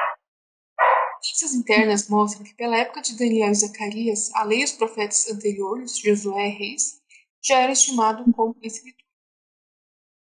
Notícias 1.14 1.54
internas 1.54 2.10
mostram 2.10 2.44
que 2.44 2.56
pela 2.56 2.76
época 2.76 3.04
de 3.04 3.16
Daniel 3.16 3.52
e 3.52 3.54
Zacarias, 3.54 4.34
a 4.34 4.46
lei 4.46 4.62
e 4.62 4.64
os 4.64 4.72
profetas 4.72 5.30
anteriores, 5.30 6.00
Josué 6.00 6.48
e 6.48 6.58
Reis, 6.58 7.00
já 7.46 7.60
era 7.60 7.72
estimado 7.72 8.24
como 8.34 8.56
escritura. 8.64 9.06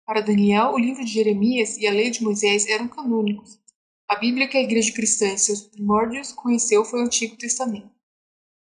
Para 0.06 0.23
Daniel, 0.23 0.73
o 0.73 0.78
livro 0.78 1.04
de 1.04 1.12
Jeremias 1.12 1.76
e 1.76 1.87
a 1.87 1.92
lei 1.92 2.11
de 2.11 2.23
Moisés 2.23 2.66
eram 2.66 2.88
canônicos. 2.88 3.65
A 4.09 4.15
Bíblia 4.15 4.47
que 4.47 4.57
a 4.57 4.63
igreja 4.63 4.93
cristã 4.93 5.27
em 5.27 5.37
seus 5.37 5.63
primórdios 5.63 6.33
conheceu 6.33 6.85
foi 6.85 7.01
o 7.01 7.05
Antigo 7.05 7.37
Testamento. 7.37 7.91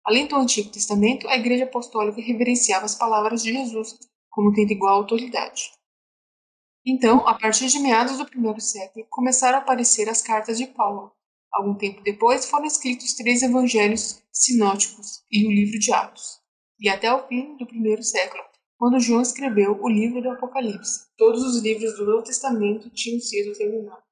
Além 0.05 0.27
do 0.27 0.37
Antigo 0.37 0.71
Testamento, 0.71 1.27
a 1.27 1.37
igreja 1.37 1.65
apostólica 1.65 2.21
reverenciava 2.21 2.85
as 2.85 2.95
palavras 2.95 3.43
de 3.43 3.51
Jesus 3.51 3.99
como 4.29 4.53
tendo 4.53 4.73
igual 4.73 4.97
autoridade. 4.97 5.73
Então, 6.85 7.27
a 7.27 7.39
partir 7.39 7.69
de 7.69 7.79
meados 7.79 8.19
do 8.19 8.27
primeiro 8.27 8.61
século, 8.61 9.07
começaram 9.09 9.59
a 9.59 9.61
aparecer 9.63 10.07
as 10.09 10.21
cartas 10.21 10.59
de 10.59 10.67
Paulo. 10.67 11.13
Algum 11.51 11.75
tempo 11.75 12.03
depois 12.03 12.45
foram 12.51 12.67
escritos 12.67 13.15
três 13.15 13.43
evangelhos 13.43 14.23
sinóticos 14.31 15.23
e 15.31 15.47
o 15.47 15.51
livro 15.51 15.79
de 15.79 15.93
Atos. 15.93 16.41
E 16.79 16.91
até 16.91 17.13
o 17.13 17.27
fim 17.27 17.57
do 17.57 17.67
primeiro 17.67 18.03
século, 18.03 18.43
quando 18.77 19.01
João 19.01 19.23
escreveu 19.23 19.79
o 19.81 19.89
livro 19.89 20.21
do 20.21 20.31
Apocalipse, 20.31 21.07
todos 21.17 21.43
os 21.43 21.63
livros 21.63 21.97
do 21.97 22.05
Novo 22.05 22.25
Testamento 22.25 22.91
tinham 22.91 23.21
sido 23.21 23.57
terminados. 23.57 24.12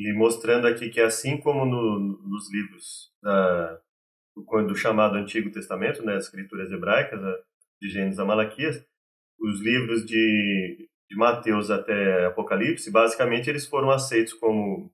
E 0.00 0.12
mostrando 0.14 0.66
aqui 0.66 0.88
que 0.88 1.00
assim 1.00 1.36
como 1.38 1.64
no, 1.66 1.98
nos 1.98 2.50
livros 2.52 3.12
da, 3.22 3.80
do, 4.34 4.66
do, 4.66 4.74
chamado 4.74 5.16
Antigo 5.16 5.50
Testamento, 5.50 6.02
né, 6.02 6.16
as 6.16 6.24
escrituras 6.24 6.70
hebraicas, 6.72 7.20
de 7.80 7.88
Gênesis 7.88 8.18
a 8.18 8.24
Malaquias, 8.24 8.84
os 9.38 9.60
livros 9.60 10.04
de 10.06 10.88
de 11.10 11.16
Mateus 11.16 11.70
até 11.70 12.26
Apocalipse, 12.26 12.90
basicamente 12.90 13.50
eles 13.50 13.66
foram 13.66 13.90
aceitos 13.90 14.32
como 14.32 14.92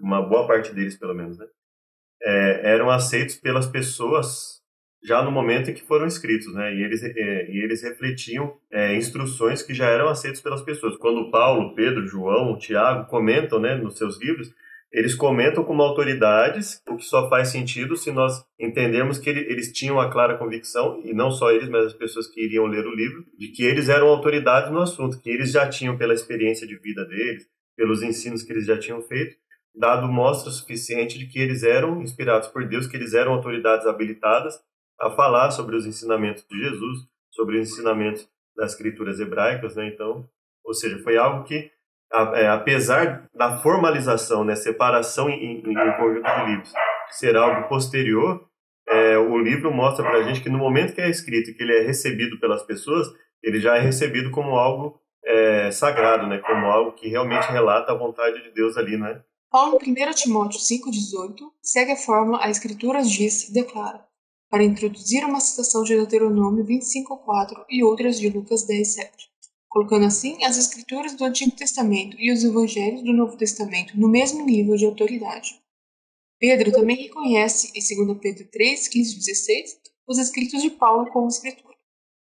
uma 0.00 0.20
boa 0.20 0.48
parte 0.48 0.74
deles, 0.74 0.98
pelo 0.98 1.14
menos, 1.14 1.38
né? 1.38 1.46
É, 2.20 2.72
eram 2.74 2.90
aceitos 2.90 3.36
pelas 3.36 3.68
pessoas 3.68 4.60
já 5.02 5.22
no 5.22 5.30
momento 5.30 5.70
em 5.70 5.74
que 5.74 5.86
foram 5.86 6.06
escritos, 6.06 6.52
né? 6.52 6.74
E 6.74 6.82
eles, 6.82 7.02
é, 7.02 7.50
e 7.50 7.62
eles 7.62 7.82
refletiam 7.82 8.56
é, 8.70 8.96
instruções 8.96 9.62
que 9.62 9.72
já 9.72 9.86
eram 9.86 10.08
aceitas 10.08 10.40
pelas 10.40 10.62
pessoas. 10.62 10.96
Quando 10.96 11.30
Paulo, 11.30 11.74
Pedro, 11.74 12.06
João, 12.06 12.58
Tiago 12.58 13.08
comentam, 13.08 13.60
né, 13.60 13.76
nos 13.76 13.96
seus 13.96 14.20
livros, 14.20 14.52
eles 14.90 15.14
comentam 15.14 15.64
como 15.64 15.82
autoridades, 15.82 16.80
o 16.88 16.96
que 16.96 17.04
só 17.04 17.28
faz 17.28 17.48
sentido 17.48 17.96
se 17.96 18.10
nós 18.10 18.42
entendemos 18.58 19.18
que 19.18 19.28
eles 19.28 19.70
tinham 19.70 20.00
a 20.00 20.10
clara 20.10 20.38
convicção, 20.38 21.02
e 21.04 21.12
não 21.12 21.30
só 21.30 21.50
eles, 21.50 21.68
mas 21.68 21.86
as 21.86 21.92
pessoas 21.92 22.26
que 22.26 22.42
iriam 22.42 22.66
ler 22.66 22.86
o 22.86 22.94
livro, 22.94 23.24
de 23.38 23.48
que 23.48 23.62
eles 23.64 23.90
eram 23.90 24.08
autoridades 24.08 24.72
no 24.72 24.80
assunto, 24.80 25.20
que 25.20 25.28
eles 25.28 25.52
já 25.52 25.68
tinham, 25.68 25.98
pela 25.98 26.14
experiência 26.14 26.66
de 26.66 26.78
vida 26.78 27.04
deles, 27.04 27.46
pelos 27.76 28.02
ensinos 28.02 28.42
que 28.42 28.50
eles 28.50 28.64
já 28.64 28.78
tinham 28.78 29.02
feito, 29.02 29.36
dado 29.74 30.08
mostra 30.08 30.50
suficiente 30.50 31.18
de 31.18 31.26
que 31.26 31.38
eles 31.38 31.62
eram 31.62 32.02
inspirados 32.02 32.48
por 32.48 32.66
Deus, 32.66 32.86
que 32.86 32.96
eles 32.96 33.12
eram 33.12 33.34
autoridades 33.34 33.86
habilitadas 33.86 34.58
a 35.00 35.10
falar 35.10 35.50
sobre 35.50 35.76
os 35.76 35.86
ensinamentos 35.86 36.44
de 36.48 36.58
Jesus, 36.58 36.98
sobre 37.30 37.58
os 37.58 37.70
ensinamentos 37.70 38.28
das 38.56 38.72
escrituras 38.72 39.20
hebraicas, 39.20 39.76
né? 39.76 39.86
Então, 39.86 40.28
ou 40.64 40.74
seja, 40.74 40.98
foi 40.98 41.16
algo 41.16 41.44
que 41.44 41.70
é, 42.34 42.48
apesar 42.48 43.28
da 43.34 43.58
formalização, 43.58 44.42
né, 44.44 44.56
separação 44.56 45.28
em, 45.28 45.60
em, 45.60 45.78
um 45.78 45.96
conjunto 45.96 46.22
de 46.22 46.50
livros, 46.50 46.72
ser 47.10 47.36
algo 47.36 47.68
posterior, 47.68 48.48
é, 48.88 49.18
o 49.18 49.38
livro 49.38 49.72
mostra 49.72 50.02
para 50.02 50.18
a 50.18 50.22
gente 50.22 50.40
que 50.40 50.48
no 50.48 50.58
momento 50.58 50.94
que 50.94 51.00
é 51.00 51.10
escrito 51.10 51.50
e 51.50 51.54
que 51.54 51.62
ele 51.62 51.76
é 51.76 51.82
recebido 51.82 52.40
pelas 52.40 52.62
pessoas, 52.62 53.06
ele 53.42 53.60
já 53.60 53.76
é 53.76 53.80
recebido 53.80 54.30
como 54.30 54.56
algo 54.56 54.98
é, 55.24 55.70
sagrado, 55.70 56.26
né, 56.26 56.38
como 56.38 56.66
algo 56.66 56.92
que 56.92 57.08
realmente 57.08 57.50
relata 57.50 57.92
a 57.92 57.98
vontade 57.98 58.42
de 58.42 58.50
Deus 58.52 58.76
ali, 58.78 58.96
né? 58.96 59.20
Paulo, 59.50 59.78
em 59.82 59.92
1 59.92 60.10
Timóteo 60.12 60.58
5,18, 60.58 61.36
segue 61.62 61.92
a 61.92 61.96
fórmula 61.96 62.42
A 62.42 62.50
Escrituras 62.50 63.10
diz 63.10 63.48
e 63.48 63.52
declara, 63.52 64.04
para 64.50 64.64
introduzir 64.64 65.24
uma 65.24 65.40
citação 65.40 65.82
de 65.82 65.94
Deuteronômio 65.94 66.64
25,4 66.64 67.64
e 67.68 67.82
outras 67.82 68.18
de 68.18 68.28
Lucas 68.28 68.66
10,7 68.66 69.28
colocando 69.68 70.06
assim 70.06 70.42
as 70.44 70.56
Escrituras 70.56 71.14
do 71.14 71.24
Antigo 71.24 71.54
Testamento 71.54 72.16
e 72.18 72.32
os 72.32 72.42
Evangelhos 72.42 73.02
do 73.04 73.12
Novo 73.12 73.36
Testamento 73.36 73.98
no 73.98 74.08
mesmo 74.08 74.44
nível 74.44 74.76
de 74.76 74.86
autoridade. 74.86 75.60
Pedro 76.38 76.72
também 76.72 76.96
reconhece, 76.96 77.72
em 77.74 78.06
2 78.06 78.18
Pedro 78.20 78.48
3, 78.50 78.88
15 78.88 79.12
e 79.12 79.18
16, 79.18 79.80
os 80.06 80.18
escritos 80.18 80.62
de 80.62 80.70
Paulo 80.70 81.10
como 81.10 81.28
escritura. 81.28 81.76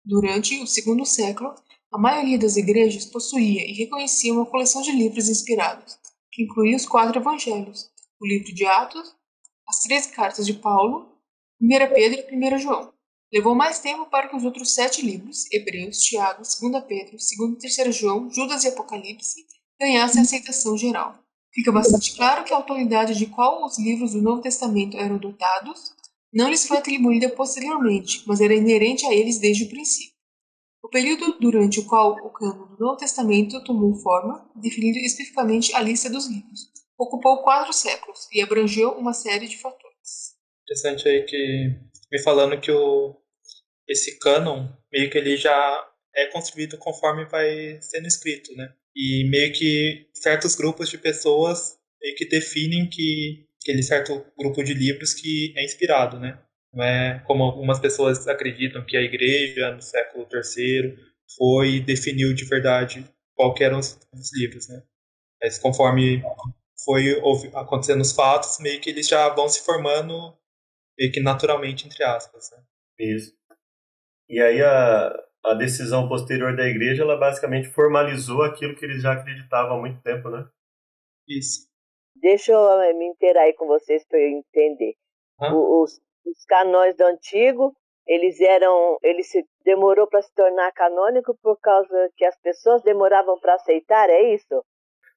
Durante 0.04 0.60
o 0.62 0.68
segundo 0.68 1.06
século, 1.06 1.54
a 1.94 1.98
maioria 1.98 2.38
das 2.38 2.58
igrejas 2.58 3.06
possuía 3.06 3.66
e 3.66 3.74
reconhecia 3.74 4.34
uma 4.34 4.46
coleção 4.46 4.82
de 4.82 4.92
livros 4.92 5.30
inspirados, 5.30 5.98
que 6.32 6.44
incluía 6.44 6.76
os 6.76 6.86
quatro 6.86 7.20
evangelhos, 7.20 7.92
o 8.20 8.28
livro 8.28 8.54
de 8.54 8.66
Atos, 8.66 9.16
as 9.68 9.82
três 9.82 10.08
cartas 10.08 10.46
de 10.46 10.54
Paulo, 10.54 11.11
1 11.64 11.94
Pedro 11.94 12.26
e 12.28 12.56
1 12.56 12.58
João. 12.58 12.92
Levou 13.32 13.54
mais 13.54 13.78
tempo 13.78 14.08
para 14.08 14.28
que 14.28 14.36
os 14.36 14.44
outros 14.44 14.74
sete 14.74 15.06
livros, 15.06 15.46
Hebreus, 15.52 16.00
Tiago, 16.00 16.42
2 16.42 16.84
Pedro, 16.86 17.12
2 17.12 17.64
e 17.64 17.76
3 17.76 17.96
João, 17.96 18.32
Judas 18.32 18.64
e 18.64 18.70
Apocalipse, 18.70 19.46
ganhassem 19.80 20.24
aceitação 20.24 20.76
geral. 20.76 21.20
Fica 21.54 21.72
bastante 21.72 22.16
claro 22.16 22.44
que 22.44 22.52
a 22.52 22.56
autoridade 22.58 23.14
de 23.14 23.28
qual 23.28 23.64
os 23.64 23.78
livros 23.78 24.14
do 24.14 24.24
Novo 24.24 24.42
Testamento 24.42 24.98
eram 24.98 25.20
dotados 25.20 25.94
não 26.34 26.50
lhes 26.50 26.66
foi 26.66 26.78
atribuída 26.78 27.30
posteriormente, 27.30 28.24
mas 28.26 28.42
era 28.42 28.56
inerente 28.56 29.06
a 29.06 29.14
eles 29.14 29.38
desde 29.38 29.66
o 29.66 29.70
princípio. 29.70 30.16
O 30.84 30.90
período 30.90 31.38
durante 31.40 31.80
o 31.80 31.86
qual 31.86 32.14
o 32.26 32.32
cano 32.32 32.76
do 32.76 32.84
Novo 32.84 32.98
Testamento 32.98 33.64
tomou 33.64 33.94
forma, 33.94 34.50
definindo 34.56 34.98
especificamente 34.98 35.76
a 35.76 35.82
lista 35.82 36.10
dos 36.10 36.26
livros, 36.26 36.72
ocupou 36.98 37.44
quatro 37.44 37.72
séculos 37.72 38.28
e 38.34 38.42
abrangeu 38.42 38.94
uma 38.94 39.14
série 39.14 39.48
de 39.48 39.60
fatores. 39.60 39.91
Interessante 40.64 41.08
aí 41.08 41.24
que 41.24 41.76
me 42.12 42.20
falando 42.22 42.60
que 42.60 42.72
o 42.72 43.16
esse 43.88 44.18
canon 44.20 44.70
meio 44.92 45.10
que 45.10 45.18
ele 45.18 45.36
já 45.36 45.88
é 46.16 46.28
construído 46.28 46.78
conforme 46.78 47.26
vai 47.26 47.78
sendo 47.82 48.08
escrito, 48.08 48.56
né? 48.56 48.74
E 48.96 49.28
meio 49.30 49.52
que 49.54 50.08
certos 50.14 50.56
grupos 50.56 50.90
de 50.90 50.98
pessoas 50.98 51.78
meio 52.02 52.16
que 52.16 52.28
definem 52.28 52.90
que 52.90 53.46
aquele 53.62 53.84
certo 53.84 54.26
grupo 54.38 54.64
de 54.64 54.74
livros 54.74 55.14
que 55.14 55.54
é 55.56 55.64
inspirado, 55.64 56.20
né? 56.20 56.40
Não 56.74 56.84
é 56.84 57.20
como 57.28 57.44
algumas 57.44 57.80
pessoas 57.80 58.28
acreditam 58.28 58.86
que 58.86 58.98
a 58.98 59.02
igreja 59.02 59.72
no 59.72 59.82
século 59.82 60.28
III 60.32 60.98
foi 61.38 61.76
e 61.76 61.80
definiu 61.82 62.34
de 62.34 62.46
verdade 62.46 63.06
qual 63.36 63.54
eram 63.60 63.80
os, 63.80 64.00
os 64.14 64.34
livros, 64.38 64.68
né? 64.68 64.82
Mas 65.42 65.58
conforme 65.58 66.24
foi 66.84 67.20
acontecendo 67.54 68.02
os 68.02 68.12
fatos, 68.12 68.58
meio 68.60 68.80
que 68.82 68.90
eles 68.90 69.08
já 69.08 69.30
vão 69.30 69.48
se 69.48 69.62
formando 69.62 70.36
meio 70.98 71.12
que 71.12 71.22
naturalmente, 71.22 71.86
entre 71.86 72.04
aspas. 72.04 72.52
Né? 72.52 72.64
Isso. 73.00 73.34
E 74.30 74.40
aí 74.40 74.62
a, 74.62 75.14
a 75.44 75.54
decisão 75.54 76.08
posterior 76.08 76.56
da 76.56 76.68
igreja, 76.68 77.04
ela 77.04 77.18
basicamente 77.18 77.68
formalizou 77.68 78.44
aquilo 78.44 78.76
que 78.76 78.86
eles 78.86 79.02
já 79.02 79.14
acreditavam 79.14 79.78
há 79.78 79.80
muito 79.80 80.02
tempo, 80.02 80.30
né? 80.30 80.48
Isso. 81.28 81.70
Deixa 82.16 82.52
eu 82.52 82.82
eh, 82.82 82.94
me 82.94 83.08
inteirar 83.08 83.44
aí 83.44 83.54
com 83.54 83.68
vocês 83.68 84.06
para 84.08 84.20
eu 84.20 84.30
entender. 84.30 84.94
Os, 85.40 86.00
os 86.24 86.46
canões 86.46 86.96
do 86.96 87.04
antigo, 87.04 87.76
eles 88.06 88.40
eram, 88.40 89.00
eles 89.02 89.32
se 89.32 89.44
demorou 89.66 90.08
para 90.08 90.22
se 90.22 90.32
tornar 90.36 90.72
canônico 90.72 91.36
por 91.42 91.60
causa 91.60 92.12
que 92.16 92.24
as 92.26 92.40
pessoas 92.42 92.84
demoravam 92.84 93.40
para 93.40 93.56
aceitar, 93.56 94.08
é 94.10 94.36
isso? 94.36 94.64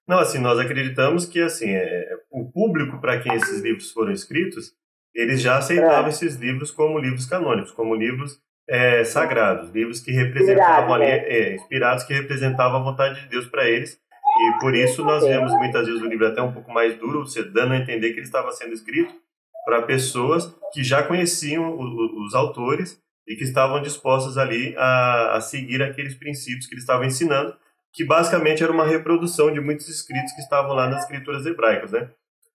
Não, 0.06 0.18
assim, 0.18 0.38
nós 0.38 0.58
acreditamos 0.58 1.26
que 1.26 1.40
assim, 1.40 1.70
é, 1.70 2.08
o 2.30 2.50
público 2.50 3.00
para 3.00 3.20
quem 3.20 3.34
esses 3.34 3.60
livros 3.60 3.90
foram 3.90 4.12
escritos, 4.12 4.74
eles 5.14 5.40
já 5.40 5.58
aceitavam 5.58 6.06
é. 6.06 6.08
esses 6.10 6.36
livros 6.36 6.70
como 6.70 6.98
livros 6.98 7.26
canônicos, 7.26 7.70
como 7.70 7.94
livros 7.94 8.38
é, 8.68 9.04
sagrados, 9.04 9.70
livros 9.70 10.00
que 10.00 10.10
representavam 10.10 10.94
ali, 10.94 11.06
né? 11.06 11.28
é, 11.28 11.54
inspirados 11.54 12.04
que 12.04 12.14
representavam 12.14 12.80
a 12.80 12.84
vontade 12.84 13.20
de 13.20 13.28
Deus 13.28 13.46
para 13.46 13.68
eles. 13.68 13.98
E 14.36 14.58
por 14.58 14.74
isso 14.74 15.04
nós 15.04 15.22
vemos 15.22 15.52
muitas 15.52 15.86
vezes 15.86 16.02
o 16.02 16.06
livro 16.06 16.26
até 16.26 16.42
um 16.42 16.52
pouco 16.52 16.72
mais 16.72 16.96
duro, 16.98 17.20
você 17.20 17.42
dando 17.44 17.72
a 17.72 17.76
entender 17.76 18.10
que 18.10 18.18
ele 18.18 18.26
estava 18.26 18.50
sendo 18.50 18.72
escrito 18.72 19.14
para 19.64 19.82
pessoas 19.82 20.54
que 20.72 20.82
já 20.82 21.02
conheciam 21.02 21.78
os, 21.78 22.10
os 22.26 22.34
autores 22.34 23.00
e 23.26 23.36
que 23.36 23.44
estavam 23.44 23.80
dispostas 23.80 24.36
ali 24.36 24.74
a, 24.76 25.36
a, 25.36 25.40
seguir 25.40 25.82
aqueles 25.82 26.14
princípios 26.14 26.66
que 26.66 26.74
ele 26.74 26.80
estava 26.80 27.06
ensinando, 27.06 27.56
que 27.92 28.04
basicamente 28.04 28.62
era 28.62 28.72
uma 28.72 28.86
reprodução 28.86 29.52
de 29.52 29.60
muitos 29.60 29.88
escritos 29.88 30.32
que 30.32 30.40
estavam 30.40 30.74
lá 30.74 30.88
nas 30.88 31.02
escrituras 31.02 31.46
hebraicas, 31.46 31.92
né? 31.92 32.10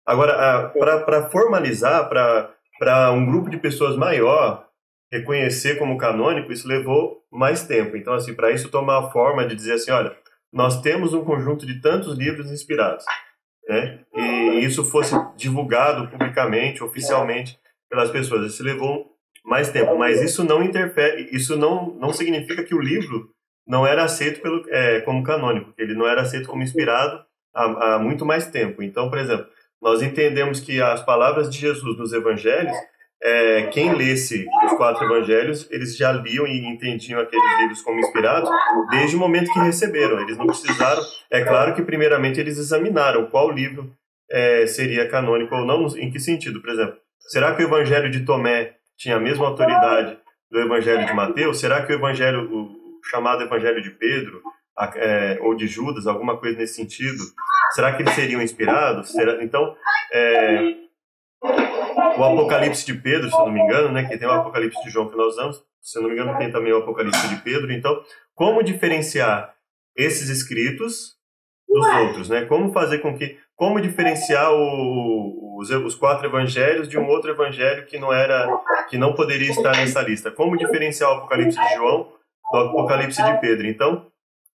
Agora, 0.08 0.70
para 1.04 1.28
formalizar, 1.28 2.08
para 2.08 3.12
um 3.12 3.26
grupo 3.26 3.50
de 3.50 3.58
pessoas 3.58 3.94
maior, 3.94 4.66
reconhecer 5.12 5.78
como 5.78 5.98
canônico, 5.98 6.50
isso 6.50 6.66
levou 6.66 7.18
mais 7.30 7.66
tempo. 7.66 7.94
Então, 7.94 8.14
assim, 8.14 8.32
para 8.32 8.50
isso 8.50 8.70
tomar 8.70 9.00
a 9.00 9.10
forma 9.10 9.46
de 9.46 9.54
dizer 9.54 9.74
assim, 9.74 9.90
olha, 9.90 10.16
nós 10.50 10.80
temos 10.80 11.12
um 11.12 11.22
conjunto 11.22 11.66
de 11.66 11.82
tantos 11.82 12.16
livros 12.16 12.50
inspirados, 12.50 13.04
né? 13.68 14.00
E 14.14 14.64
isso 14.64 14.82
fosse 14.82 15.14
divulgado 15.36 16.08
publicamente, 16.08 16.82
oficialmente 16.82 17.58
pelas 17.90 18.10
pessoas. 18.10 18.50
Isso 18.50 18.64
levou 18.64 19.12
mais 19.44 19.70
tempo, 19.70 19.94
mas 19.98 20.22
isso 20.22 20.42
não 20.42 20.62
interfere, 20.62 21.28
isso 21.32 21.54
não 21.54 21.94
não 21.96 22.14
significa 22.14 22.64
que 22.64 22.74
o 22.74 22.80
livro 22.80 23.28
não 23.66 23.86
era 23.86 24.04
aceito 24.04 24.40
pelo 24.40 24.64
é, 24.70 25.02
como 25.02 25.22
canônico, 25.22 25.74
ele 25.76 25.92
não 25.92 26.08
era 26.08 26.22
aceito 26.22 26.48
como 26.48 26.62
inspirado 26.62 27.22
há, 27.54 27.94
há 27.94 27.98
muito 27.98 28.24
mais 28.24 28.46
tempo. 28.46 28.82
Então, 28.82 29.10
por 29.10 29.18
exemplo, 29.18 29.46
nós 29.80 30.02
entendemos 30.02 30.60
que 30.60 30.80
as 30.80 31.02
palavras 31.04 31.50
de 31.50 31.58
Jesus 31.58 31.96
nos 31.96 32.12
evangelhos 32.12 32.76
é, 33.20 33.66
quem 33.68 33.94
lesse 33.94 34.46
os 34.64 34.72
quatro 34.74 35.04
evangelhos, 35.04 35.68
eles 35.70 35.96
já 35.96 36.12
liam 36.12 36.46
e 36.46 36.66
entendiam 36.66 37.20
aqueles 37.20 37.58
livros 37.58 37.82
como 37.82 37.98
inspirados 37.98 38.48
desde 38.90 39.16
o 39.16 39.18
momento 39.18 39.52
que 39.52 39.58
receberam. 39.58 40.20
Eles 40.20 40.36
não 40.36 40.46
precisaram. 40.46 41.02
É 41.30 41.42
claro 41.44 41.74
que, 41.74 41.82
primeiramente, 41.82 42.38
eles 42.38 42.58
examinaram 42.58 43.26
qual 43.26 43.50
livro 43.50 43.92
é, 44.30 44.66
seria 44.66 45.08
canônico 45.08 45.54
ou 45.54 45.64
não, 45.64 45.86
em 45.96 46.10
que 46.10 46.20
sentido. 46.20 46.60
Por 46.60 46.70
exemplo, 46.70 46.96
será 47.18 47.54
que 47.54 47.62
o 47.62 47.66
evangelho 47.66 48.10
de 48.10 48.24
Tomé 48.24 48.74
tinha 48.96 49.16
a 49.16 49.20
mesma 49.20 49.48
autoridade 49.48 50.16
do 50.50 50.60
evangelho 50.60 51.04
de 51.04 51.12
Mateus? 51.12 51.58
Será 51.58 51.84
que 51.84 51.92
o 51.92 51.96
evangelho, 51.96 52.48
o 52.52 53.00
chamado 53.10 53.42
evangelho 53.42 53.82
de 53.82 53.90
Pedro, 53.90 54.40
é, 54.94 55.38
ou 55.40 55.56
de 55.56 55.66
Judas, 55.66 56.06
alguma 56.06 56.36
coisa 56.38 56.56
nesse 56.56 56.74
sentido, 56.74 57.24
será 57.72 57.94
que 57.94 58.02
eles 58.02 58.14
seriam 58.14 58.42
inspirados? 58.42 59.10
Será, 59.10 59.42
então, 59.42 59.74
é, 60.12 60.74
o 62.16 62.24
Apocalipse 62.24 62.84
de 62.84 62.94
Pedro, 62.94 63.30
se 63.30 63.38
não 63.38 63.50
me 63.50 63.60
engano, 63.60 63.92
né, 63.92 64.04
que 64.04 64.18
tem 64.18 64.28
o 64.28 64.32
Apocalipse 64.32 64.82
de 64.82 64.90
João 64.90 65.08
que 65.08 65.16
nós 65.16 65.34
usamos, 65.34 65.62
se 65.80 66.00
não 66.00 66.08
me 66.08 66.14
engano 66.14 66.36
tem 66.38 66.50
também 66.50 66.72
o 66.72 66.78
Apocalipse 66.78 67.28
de 67.28 67.36
Pedro, 67.42 67.72
então, 67.72 68.02
como 68.34 68.62
diferenciar 68.62 69.54
esses 69.96 70.28
escritos 70.28 71.18
dos 71.68 71.86
outros, 71.86 72.28
né? 72.28 72.46
Como 72.46 72.72
fazer 72.72 72.98
com 72.98 73.16
que, 73.16 73.36
como 73.54 73.80
diferenciar 73.80 74.52
o, 74.52 75.58
os, 75.58 75.70
os 75.70 75.94
quatro 75.94 76.26
evangelhos 76.26 76.88
de 76.88 76.98
um 76.98 77.06
outro 77.06 77.30
evangelho 77.30 77.84
que 77.84 77.98
não 77.98 78.12
era, 78.12 78.48
que 78.88 78.96
não 78.96 79.12
poderia 79.12 79.50
estar 79.50 79.76
nessa 79.76 80.00
lista? 80.00 80.30
Como 80.30 80.56
diferenciar 80.56 81.10
o 81.10 81.14
Apocalipse 81.14 81.58
de 81.58 81.74
João 81.74 82.12
do 82.52 82.58
Apocalipse 82.58 83.22
de 83.22 83.40
Pedro? 83.40 83.66
Então, 83.66 84.07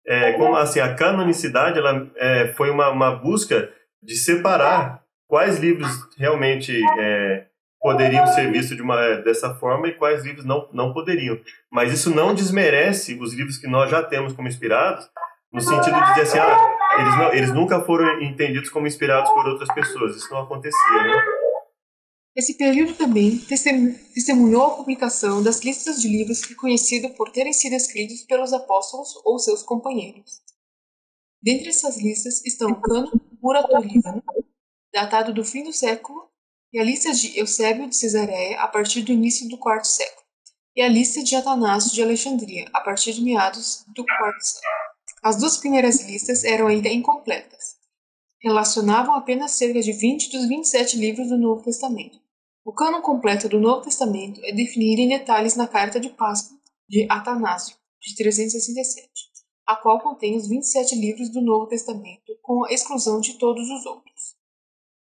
é, 0.06 0.32
como 0.32 0.56
assim 0.56 0.80
a 0.80 0.94
canonicidade 0.94 1.78
ela 1.78 2.10
é, 2.16 2.48
foi 2.48 2.70
uma, 2.70 2.88
uma 2.88 3.16
busca 3.16 3.70
de 4.02 4.16
separar 4.16 5.02
quais 5.28 5.58
livros 5.58 5.90
realmente 6.18 6.78
é, 6.98 7.46
poderiam 7.80 8.26
ser 8.26 8.50
vistos 8.52 8.76
de 8.76 8.82
uma, 8.82 9.16
dessa 9.16 9.54
forma 9.54 9.88
e 9.88 9.94
quais 9.94 10.24
livros 10.24 10.44
não, 10.44 10.68
não 10.72 10.92
poderiam. 10.92 11.38
Mas 11.70 11.92
isso 11.92 12.14
não 12.14 12.34
desmerece 12.34 13.18
os 13.20 13.34
livros 13.34 13.58
que 13.58 13.66
nós 13.66 13.90
já 13.90 14.02
temos 14.02 14.32
como 14.32 14.48
inspirados, 14.48 15.08
no 15.52 15.60
sentido 15.60 16.00
de 16.00 16.08
dizer 16.10 16.22
assim, 16.22 16.38
ah, 16.38 16.76
eles, 16.98 17.18
não, 17.18 17.32
eles 17.32 17.52
nunca 17.52 17.80
foram 17.80 18.22
entendidos 18.22 18.70
como 18.70 18.86
inspirados 18.86 19.30
por 19.32 19.46
outras 19.46 19.72
pessoas. 19.74 20.16
Isso 20.16 20.32
não 20.32 20.42
acontecia, 20.42 21.02
né? 21.02 21.22
Esse 22.34 22.54
período 22.54 22.94
também 22.94 23.38
testemunhou 23.38 24.62
a 24.62 24.76
publicação 24.76 25.42
das 25.42 25.60
listas 25.60 26.00
de 26.00 26.08
livros 26.08 26.40
reconhecidos 26.42 27.10
por 27.12 27.30
terem 27.30 27.52
sido 27.52 27.74
escritos 27.74 28.22
pelos 28.22 28.54
apóstolos 28.54 29.14
ou 29.24 29.38
seus 29.38 29.62
companheiros. 29.62 30.40
Dentre 31.42 31.68
essas 31.68 31.98
listas 31.98 32.42
estão 32.46 32.70
o 32.70 32.80
Cano 32.80 33.10
Muratoriano, 33.42 34.22
datado 34.94 35.34
do 35.34 35.44
fim 35.44 35.62
do 35.62 35.74
século, 35.74 36.30
e 36.72 36.78
a 36.78 36.84
lista 36.84 37.12
de 37.12 37.38
Eusébio 37.38 37.86
de 37.86 37.96
Cesareia, 37.96 38.60
a 38.60 38.66
partir 38.66 39.02
do 39.02 39.12
início 39.12 39.46
do 39.50 39.58
quarto 39.58 39.86
século, 39.86 40.26
e 40.74 40.80
a 40.80 40.88
lista 40.88 41.22
de 41.22 41.36
Atanásio 41.36 41.92
de 41.92 42.02
Alexandria, 42.02 42.66
a 42.72 42.80
partir 42.80 43.12
de 43.12 43.20
meados 43.20 43.84
do 43.94 44.06
quarto 44.06 44.42
século. 44.42 44.72
As 45.22 45.36
duas 45.36 45.58
primeiras 45.58 46.00
listas 46.00 46.44
eram 46.44 46.66
ainda 46.66 46.88
incompletas. 46.88 47.76
Relacionavam 48.42 49.14
apenas 49.14 49.50
cerca 49.50 49.82
de 49.82 49.92
20 49.92 50.30
dos 50.30 50.48
27 50.48 50.96
livros 50.96 51.28
do 51.28 51.36
Novo 51.36 51.62
Testamento. 51.62 52.21
O 52.64 52.72
cânon 52.72 53.02
completo 53.02 53.48
do 53.48 53.58
Novo 53.58 53.82
Testamento 53.82 54.40
é 54.44 54.52
definido 54.52 55.00
em 55.00 55.08
detalhes 55.08 55.56
na 55.56 55.66
Carta 55.66 55.98
de 55.98 56.10
Páscoa 56.10 56.56
de 56.88 57.04
Atanásio, 57.10 57.76
de 58.00 58.14
367, 58.14 59.10
a 59.66 59.74
qual 59.74 60.00
contém 60.00 60.36
os 60.36 60.46
27 60.48 60.94
livros 60.94 61.28
do 61.32 61.40
Novo 61.40 61.66
Testamento, 61.66 62.38
com 62.40 62.64
a 62.64 62.72
exclusão 62.72 63.20
de 63.20 63.36
todos 63.36 63.68
os 63.68 63.84
outros. 63.84 64.36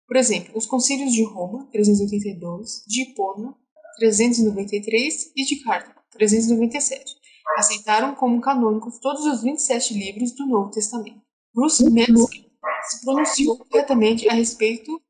Por 0.07 0.17
exemplo, 0.17 0.57
os 0.57 0.67
concílios 0.67 1.13
de 1.13 1.25
Roma, 1.25 1.69
382, 1.73 2.85
de 2.87 3.03
Hipona, 3.03 3.57
393 3.97 5.33
e 5.35 5.45
de 5.45 5.65
Carta, 5.65 6.01
397, 6.13 7.17
aceitaram 7.57 8.15
como 8.15 8.41
canônicos 8.41 9.01
todos 9.01 9.27
os 9.27 9.43
27 9.43 9.95
livros 9.95 10.31
do 10.31 10.47
Novo 10.47 10.71
Testamento. 10.71 11.21
Bruce 11.53 11.83
Metzger 11.91 12.53
se 12.85 13.05
pronunciou 13.05 13.59
corretamente 13.59 14.29
a 14.29 14.33
respeito 14.33 15.03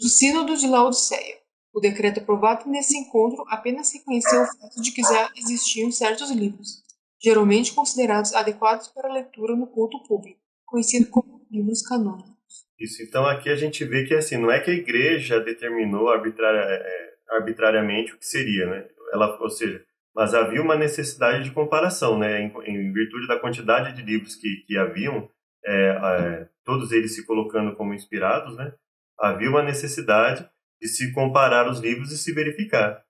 do 0.00 0.08
Sínodo 0.08 0.56
de 0.56 0.66
Laodiceia. 0.66 1.45
O 1.76 1.80
decreto 1.80 2.20
aprovado 2.20 2.70
nesse 2.70 2.96
encontro 2.96 3.44
apenas 3.48 3.92
reconheceu 3.92 4.40
o 4.40 4.46
fato 4.46 4.80
de 4.80 4.92
que 4.92 5.02
já 5.02 5.30
existiam 5.36 5.92
certos 5.92 6.30
livros, 6.30 6.82
geralmente 7.22 7.74
considerados 7.74 8.32
adequados 8.32 8.88
para 8.88 9.12
leitura 9.12 9.54
no 9.54 9.66
culto 9.66 10.02
público, 10.04 10.40
conhecidos 10.64 11.10
como 11.10 11.46
livros 11.50 11.82
canônicos. 11.82 12.32
Isso, 12.80 13.02
então 13.02 13.26
aqui 13.26 13.50
a 13.50 13.56
gente 13.56 13.84
vê 13.84 14.06
que 14.06 14.14
assim, 14.14 14.38
não 14.38 14.50
é 14.50 14.58
que 14.58 14.70
a 14.70 14.74
igreja 14.74 15.38
determinou 15.38 16.08
arbitrária, 16.08 16.60
é, 16.60 17.14
arbitrariamente 17.32 18.14
o 18.14 18.18
que 18.18 18.26
seria, 18.26 18.64
né? 18.70 18.88
Ela, 19.12 19.38
ou 19.38 19.50
seja, 19.50 19.84
mas 20.14 20.32
havia 20.32 20.62
uma 20.62 20.76
necessidade 20.76 21.44
de 21.44 21.50
comparação, 21.50 22.18
né? 22.18 22.40
Em, 22.40 22.54
em 22.64 22.90
virtude 22.90 23.28
da 23.28 23.38
quantidade 23.38 23.94
de 23.94 24.00
livros 24.00 24.34
que, 24.34 24.64
que 24.66 24.78
haviam, 24.78 25.28
é, 25.62 25.90
é, 25.90 26.48
todos 26.64 26.90
eles 26.90 27.14
se 27.14 27.26
colocando 27.26 27.76
como 27.76 27.92
inspirados, 27.92 28.56
né? 28.56 28.72
Havia 29.18 29.50
uma 29.50 29.62
necessidade 29.62 30.48
de 30.80 30.88
se 30.88 31.12
comparar 31.12 31.68
os 31.68 31.80
livros 31.80 32.12
e 32.12 32.18
se 32.18 32.32
verificar. 32.32 33.02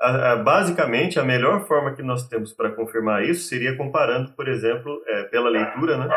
A, 0.00 0.32
a, 0.32 0.36
basicamente, 0.36 1.18
a 1.18 1.24
melhor 1.24 1.66
forma 1.66 1.94
que 1.94 2.02
nós 2.02 2.28
temos 2.28 2.52
para 2.52 2.72
confirmar 2.72 3.24
isso 3.24 3.48
seria 3.48 3.76
comparando, 3.76 4.32
por 4.32 4.48
exemplo, 4.48 5.02
é, 5.06 5.24
pela 5.24 5.50
leitura, 5.50 5.98
né? 5.98 6.08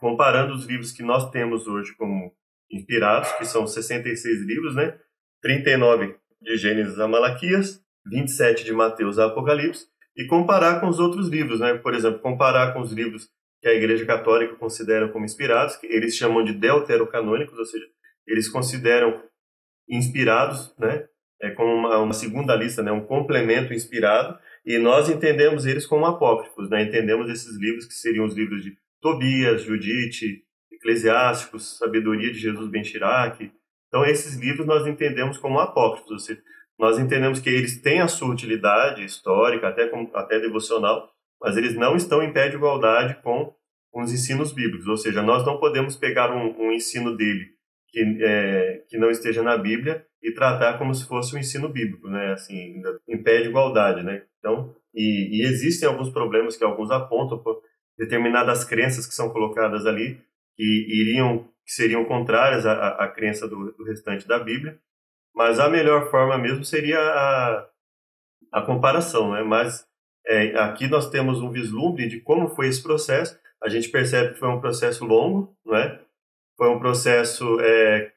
Comparando 0.00 0.54
os 0.54 0.64
livros 0.64 0.92
que 0.92 1.02
nós 1.02 1.30
temos 1.30 1.66
hoje 1.66 1.94
como 1.96 2.32
inspirados, 2.70 3.30
que 3.32 3.44
são 3.44 3.66
66 3.66 4.40
livros, 4.42 4.74
né? 4.74 4.96
39 5.42 6.16
de 6.40 6.56
Gênesis 6.56 6.98
a 6.98 7.06
Malaquias, 7.06 7.82
27 8.06 8.64
de 8.64 8.72
Mateus 8.72 9.18
a 9.18 9.26
Apocalipse 9.26 9.86
e 10.16 10.26
comparar 10.26 10.80
com 10.80 10.88
os 10.88 10.98
outros 10.98 11.28
livros, 11.28 11.60
né? 11.60 11.74
Por 11.74 11.94
exemplo, 11.94 12.20
comparar 12.20 12.72
com 12.72 12.80
os 12.80 12.92
livros 12.92 13.28
que 13.60 13.68
a 13.68 13.74
Igreja 13.74 14.06
Católica 14.06 14.54
considera 14.56 15.08
como 15.08 15.24
inspirados, 15.24 15.76
que 15.76 15.86
eles 15.86 16.16
chamam 16.16 16.44
de 16.44 16.52
deuterocanônicos, 16.52 17.58
ou 17.58 17.64
seja, 17.64 17.84
eles 18.26 18.48
consideram 18.48 19.22
inspirados, 19.88 20.74
né? 20.78 21.04
É 21.40 21.50
como 21.50 21.72
uma, 21.72 21.98
uma 21.98 22.12
segunda 22.12 22.54
lista, 22.54 22.82
né? 22.82 22.90
Um 22.90 23.04
complemento 23.04 23.72
inspirado 23.72 24.38
e 24.66 24.76
nós 24.78 25.08
entendemos 25.08 25.64
eles 25.64 25.86
como 25.86 26.04
apócrifos, 26.04 26.68
né? 26.68 26.82
Entendemos 26.82 27.30
esses 27.30 27.56
livros 27.58 27.86
que 27.86 27.94
seriam 27.94 28.26
os 28.26 28.34
livros 28.34 28.62
de 28.62 28.76
Tobias, 29.00 29.62
Judite, 29.62 30.42
Eclesiásticos, 30.72 31.78
Sabedoria 31.78 32.32
de 32.32 32.38
Jesus 32.38 32.68
Ben 32.68 32.84
Chirac. 32.84 33.50
Então, 33.86 34.04
esses 34.04 34.36
livros 34.36 34.66
nós 34.66 34.86
entendemos 34.86 35.38
como 35.38 35.58
apócrifos, 35.58 36.10
ou 36.10 36.18
seja, 36.18 36.42
nós 36.78 36.98
entendemos 36.98 37.40
que 37.40 37.48
eles 37.48 37.80
têm 37.80 38.00
a 38.00 38.08
sua 38.08 38.28
utilidade 38.28 39.04
histórica, 39.04 39.68
até, 39.68 39.88
com, 39.88 40.10
até 40.14 40.38
devocional, 40.38 41.10
mas 41.40 41.56
eles 41.56 41.74
não 41.74 41.96
estão 41.96 42.22
em 42.22 42.32
pé 42.32 42.48
de 42.48 42.56
igualdade 42.56 43.20
com 43.22 43.52
os 43.94 44.12
ensinos 44.12 44.52
bíblicos. 44.52 44.86
Ou 44.86 44.96
seja, 44.96 45.22
nós 45.22 45.44
não 45.46 45.58
podemos 45.58 45.96
pegar 45.96 46.30
um, 46.30 46.54
um 46.60 46.72
ensino 46.72 47.16
dele 47.16 47.57
que, 47.90 48.18
é, 48.20 48.82
que 48.88 48.98
não 48.98 49.10
esteja 49.10 49.42
na 49.42 49.56
Bíblia 49.56 50.04
e 50.22 50.32
tratar 50.32 50.78
como 50.78 50.94
se 50.94 51.06
fosse 51.06 51.34
um 51.34 51.38
ensino 51.38 51.68
bíblico, 51.68 52.08
né? 52.08 52.32
Assim, 52.32 52.82
em 53.08 53.22
pé 53.22 53.42
de 53.42 53.48
igualdade, 53.48 54.02
né? 54.02 54.22
Então, 54.38 54.74
e, 54.94 55.40
e 55.40 55.46
existem 55.46 55.88
alguns 55.88 56.10
problemas 56.10 56.56
que 56.56 56.64
alguns 56.64 56.90
apontam 56.90 57.38
por 57.38 57.62
determinadas 57.96 58.64
crenças 58.64 59.06
que 59.06 59.14
são 59.14 59.30
colocadas 59.30 59.86
ali 59.86 60.20
que 60.56 60.86
iriam 60.88 61.48
que 61.64 61.72
seriam 61.72 62.04
contrárias 62.04 62.64
à, 62.64 62.88
à 63.04 63.08
crença 63.08 63.46
do, 63.46 63.72
do 63.72 63.84
restante 63.84 64.26
da 64.26 64.38
Bíblia. 64.38 64.78
Mas 65.34 65.60
a 65.60 65.68
melhor 65.68 66.10
forma 66.10 66.38
mesmo 66.38 66.64
seria 66.64 66.98
a, 66.98 67.68
a 68.52 68.62
comparação, 68.62 69.32
né? 69.32 69.42
Mas 69.42 69.86
é, 70.26 70.58
aqui 70.58 70.88
nós 70.88 71.10
temos 71.10 71.40
um 71.40 71.50
vislumbre 71.50 72.08
de 72.08 72.20
como 72.20 72.48
foi 72.48 72.68
esse 72.68 72.82
processo. 72.82 73.38
A 73.62 73.68
gente 73.68 73.88
percebe 73.88 74.32
que 74.32 74.38
foi 74.38 74.48
um 74.48 74.60
processo 74.60 75.04
longo, 75.04 75.54
né? 75.64 76.00
Foi 76.58 76.68
um 76.68 76.80
processo 76.80 77.58
é, 77.60 78.12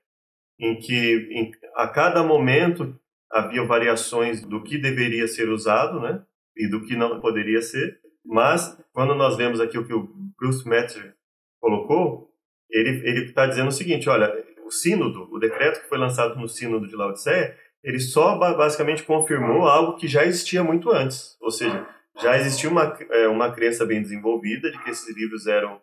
em 0.59 0.75
que 0.75 1.29
em, 1.31 1.51
a 1.75 1.87
cada 1.87 2.23
momento 2.23 2.99
havia 3.31 3.63
variações 3.63 4.41
do 4.41 4.63
que 4.63 4.79
deveria 4.79 5.27
ser 5.27 5.47
usado, 5.49 5.99
né? 6.01 6.23
E 6.57 6.67
do 6.67 6.81
que 6.81 6.95
não 6.95 7.21
poderia 7.21 7.61
ser. 7.61 7.99
Mas 8.25 8.77
quando 8.91 9.15
nós 9.15 9.37
vemos 9.37 9.61
aqui 9.61 9.77
o 9.77 9.85
que 9.85 9.93
o 9.93 10.09
Bruce 10.37 10.67
Metzer 10.67 11.15
colocou, 11.59 12.29
ele 12.69 13.25
está 13.25 13.45
dizendo 13.45 13.69
o 13.69 13.71
seguinte: 13.71 14.09
olha, 14.09 14.33
o 14.65 14.71
sínodo, 14.71 15.29
o 15.31 15.39
decreto 15.39 15.81
que 15.81 15.87
foi 15.89 15.99
lançado 15.99 16.39
no 16.39 16.49
sínodo 16.49 16.87
de 16.87 16.95
Laodiceia, 16.95 17.55
ele 17.83 17.99
só 17.99 18.37
basicamente 18.37 19.03
confirmou 19.03 19.67
algo 19.67 19.97
que 19.97 20.07
já 20.07 20.25
existia 20.25 20.63
muito 20.63 20.91
antes. 20.91 21.37
Ou 21.39 21.51
seja, 21.51 21.87
já 22.21 22.37
existia 22.37 22.69
uma, 22.69 22.97
é, 23.11 23.27
uma 23.27 23.51
crença 23.51 23.85
bem 23.85 24.01
desenvolvida 24.01 24.71
de 24.71 24.81
que 24.83 24.89
esses 24.89 25.15
livros 25.15 25.45
eram 25.45 25.79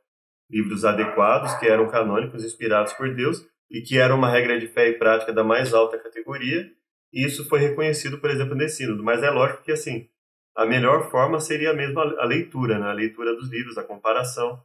livros 0.50 0.84
adequados, 0.84 1.54
que 1.54 1.66
eram 1.66 1.88
canônicos, 1.88 2.44
inspirados 2.44 2.92
por 2.94 3.14
Deus, 3.14 3.46
e 3.70 3.82
que 3.82 3.98
eram 3.98 4.16
uma 4.16 4.30
regra 4.30 4.58
de 4.58 4.66
fé 4.66 4.88
e 4.88 4.98
prática 4.98 5.32
da 5.32 5.44
mais 5.44 5.74
alta 5.74 5.98
categoria. 5.98 6.66
E 7.12 7.24
isso 7.24 7.48
foi 7.48 7.60
reconhecido, 7.60 8.18
por 8.18 8.30
exemplo, 8.30 8.54
nesse 8.54 8.78
sínodo. 8.78 9.02
Mas 9.02 9.22
é 9.22 9.30
lógico 9.30 9.62
que, 9.62 9.72
assim, 9.72 10.08
a 10.56 10.66
melhor 10.66 11.10
forma 11.10 11.38
seria 11.38 11.72
mesmo 11.72 12.00
a 12.00 12.24
leitura, 12.24 12.78
né? 12.78 12.86
a 12.86 12.92
leitura 12.92 13.34
dos 13.34 13.50
livros, 13.50 13.78
a 13.78 13.84
comparação, 13.84 14.60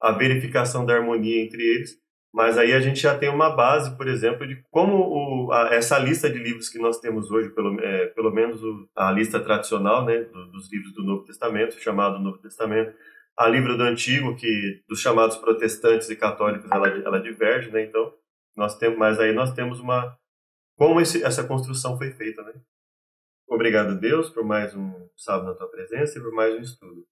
a 0.00 0.12
verificação 0.12 0.86
da 0.86 0.94
harmonia 0.94 1.42
entre 1.42 1.62
eles, 1.62 1.98
mas 2.34 2.58
aí 2.58 2.72
a 2.72 2.80
gente 2.80 3.00
já 3.00 3.16
tem 3.16 3.28
uma 3.28 3.54
base, 3.54 3.96
por 3.96 4.08
exemplo, 4.08 4.44
de 4.44 4.60
como 4.68 4.96
o, 4.96 5.52
a, 5.52 5.72
essa 5.72 5.98
lista 5.98 6.28
de 6.28 6.38
livros 6.38 6.68
que 6.68 6.80
nós 6.80 6.98
temos 6.98 7.30
hoje, 7.30 7.50
pelo, 7.50 7.80
é, 7.80 8.06
pelo 8.06 8.32
menos 8.32 8.60
o, 8.62 8.88
a 8.96 9.12
lista 9.12 9.38
tradicional 9.38 10.04
né, 10.04 10.22
do, 10.22 10.46
dos 10.50 10.70
livros 10.72 10.92
do 10.92 11.04
Novo 11.04 11.24
Testamento, 11.24 11.80
chamado 11.80 12.18
Novo 12.18 12.38
Testamento, 12.38 12.92
a 13.36 13.48
livro 13.48 13.76
do 13.76 13.82
Antigo, 13.82 14.36
que 14.36 14.82
dos 14.88 15.00
chamados 15.00 15.36
protestantes 15.36 16.08
e 16.08 16.16
católicos 16.16 16.70
ela, 16.70 16.88
ela 16.88 17.20
diverge, 17.20 17.70
né? 17.70 17.84
Então, 17.84 18.14
nós 18.56 18.78
temos, 18.78 18.98
mas 18.98 19.18
aí 19.18 19.32
nós 19.32 19.52
temos 19.52 19.80
uma 19.80 20.16
como 20.76 21.00
esse, 21.00 21.22
essa 21.22 21.46
construção 21.46 21.96
foi 21.96 22.10
feita, 22.12 22.42
né? 22.42 22.52
Obrigado, 23.48 23.98
Deus, 23.98 24.30
por 24.30 24.44
mais 24.44 24.74
um 24.74 25.08
sábado 25.16 25.46
na 25.46 25.54
tua 25.54 25.70
presença 25.70 26.18
e 26.18 26.22
por 26.22 26.32
mais 26.32 26.54
um 26.54 26.60
estudo. 26.60 27.06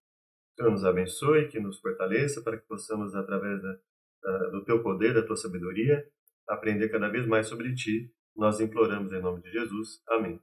Senhor 0.56 0.70
nos 0.70 0.84
abençoe, 0.84 1.48
que 1.48 1.60
nos 1.60 1.78
fortaleça 1.80 2.42
para 2.42 2.58
que 2.58 2.66
possamos, 2.66 3.14
através 3.14 3.62
da, 3.62 3.78
da, 4.22 4.38
do 4.50 4.64
teu 4.64 4.82
poder, 4.82 5.14
da 5.14 5.24
tua 5.24 5.36
sabedoria, 5.36 6.04
aprender 6.48 6.88
cada 6.88 7.08
vez 7.08 7.26
mais 7.26 7.46
sobre 7.46 7.74
ti. 7.74 8.12
Nós 8.36 8.60
imploramos 8.60 9.12
em 9.12 9.20
nome 9.20 9.42
de 9.42 9.50
Jesus. 9.50 10.02
Amém. 10.08 10.40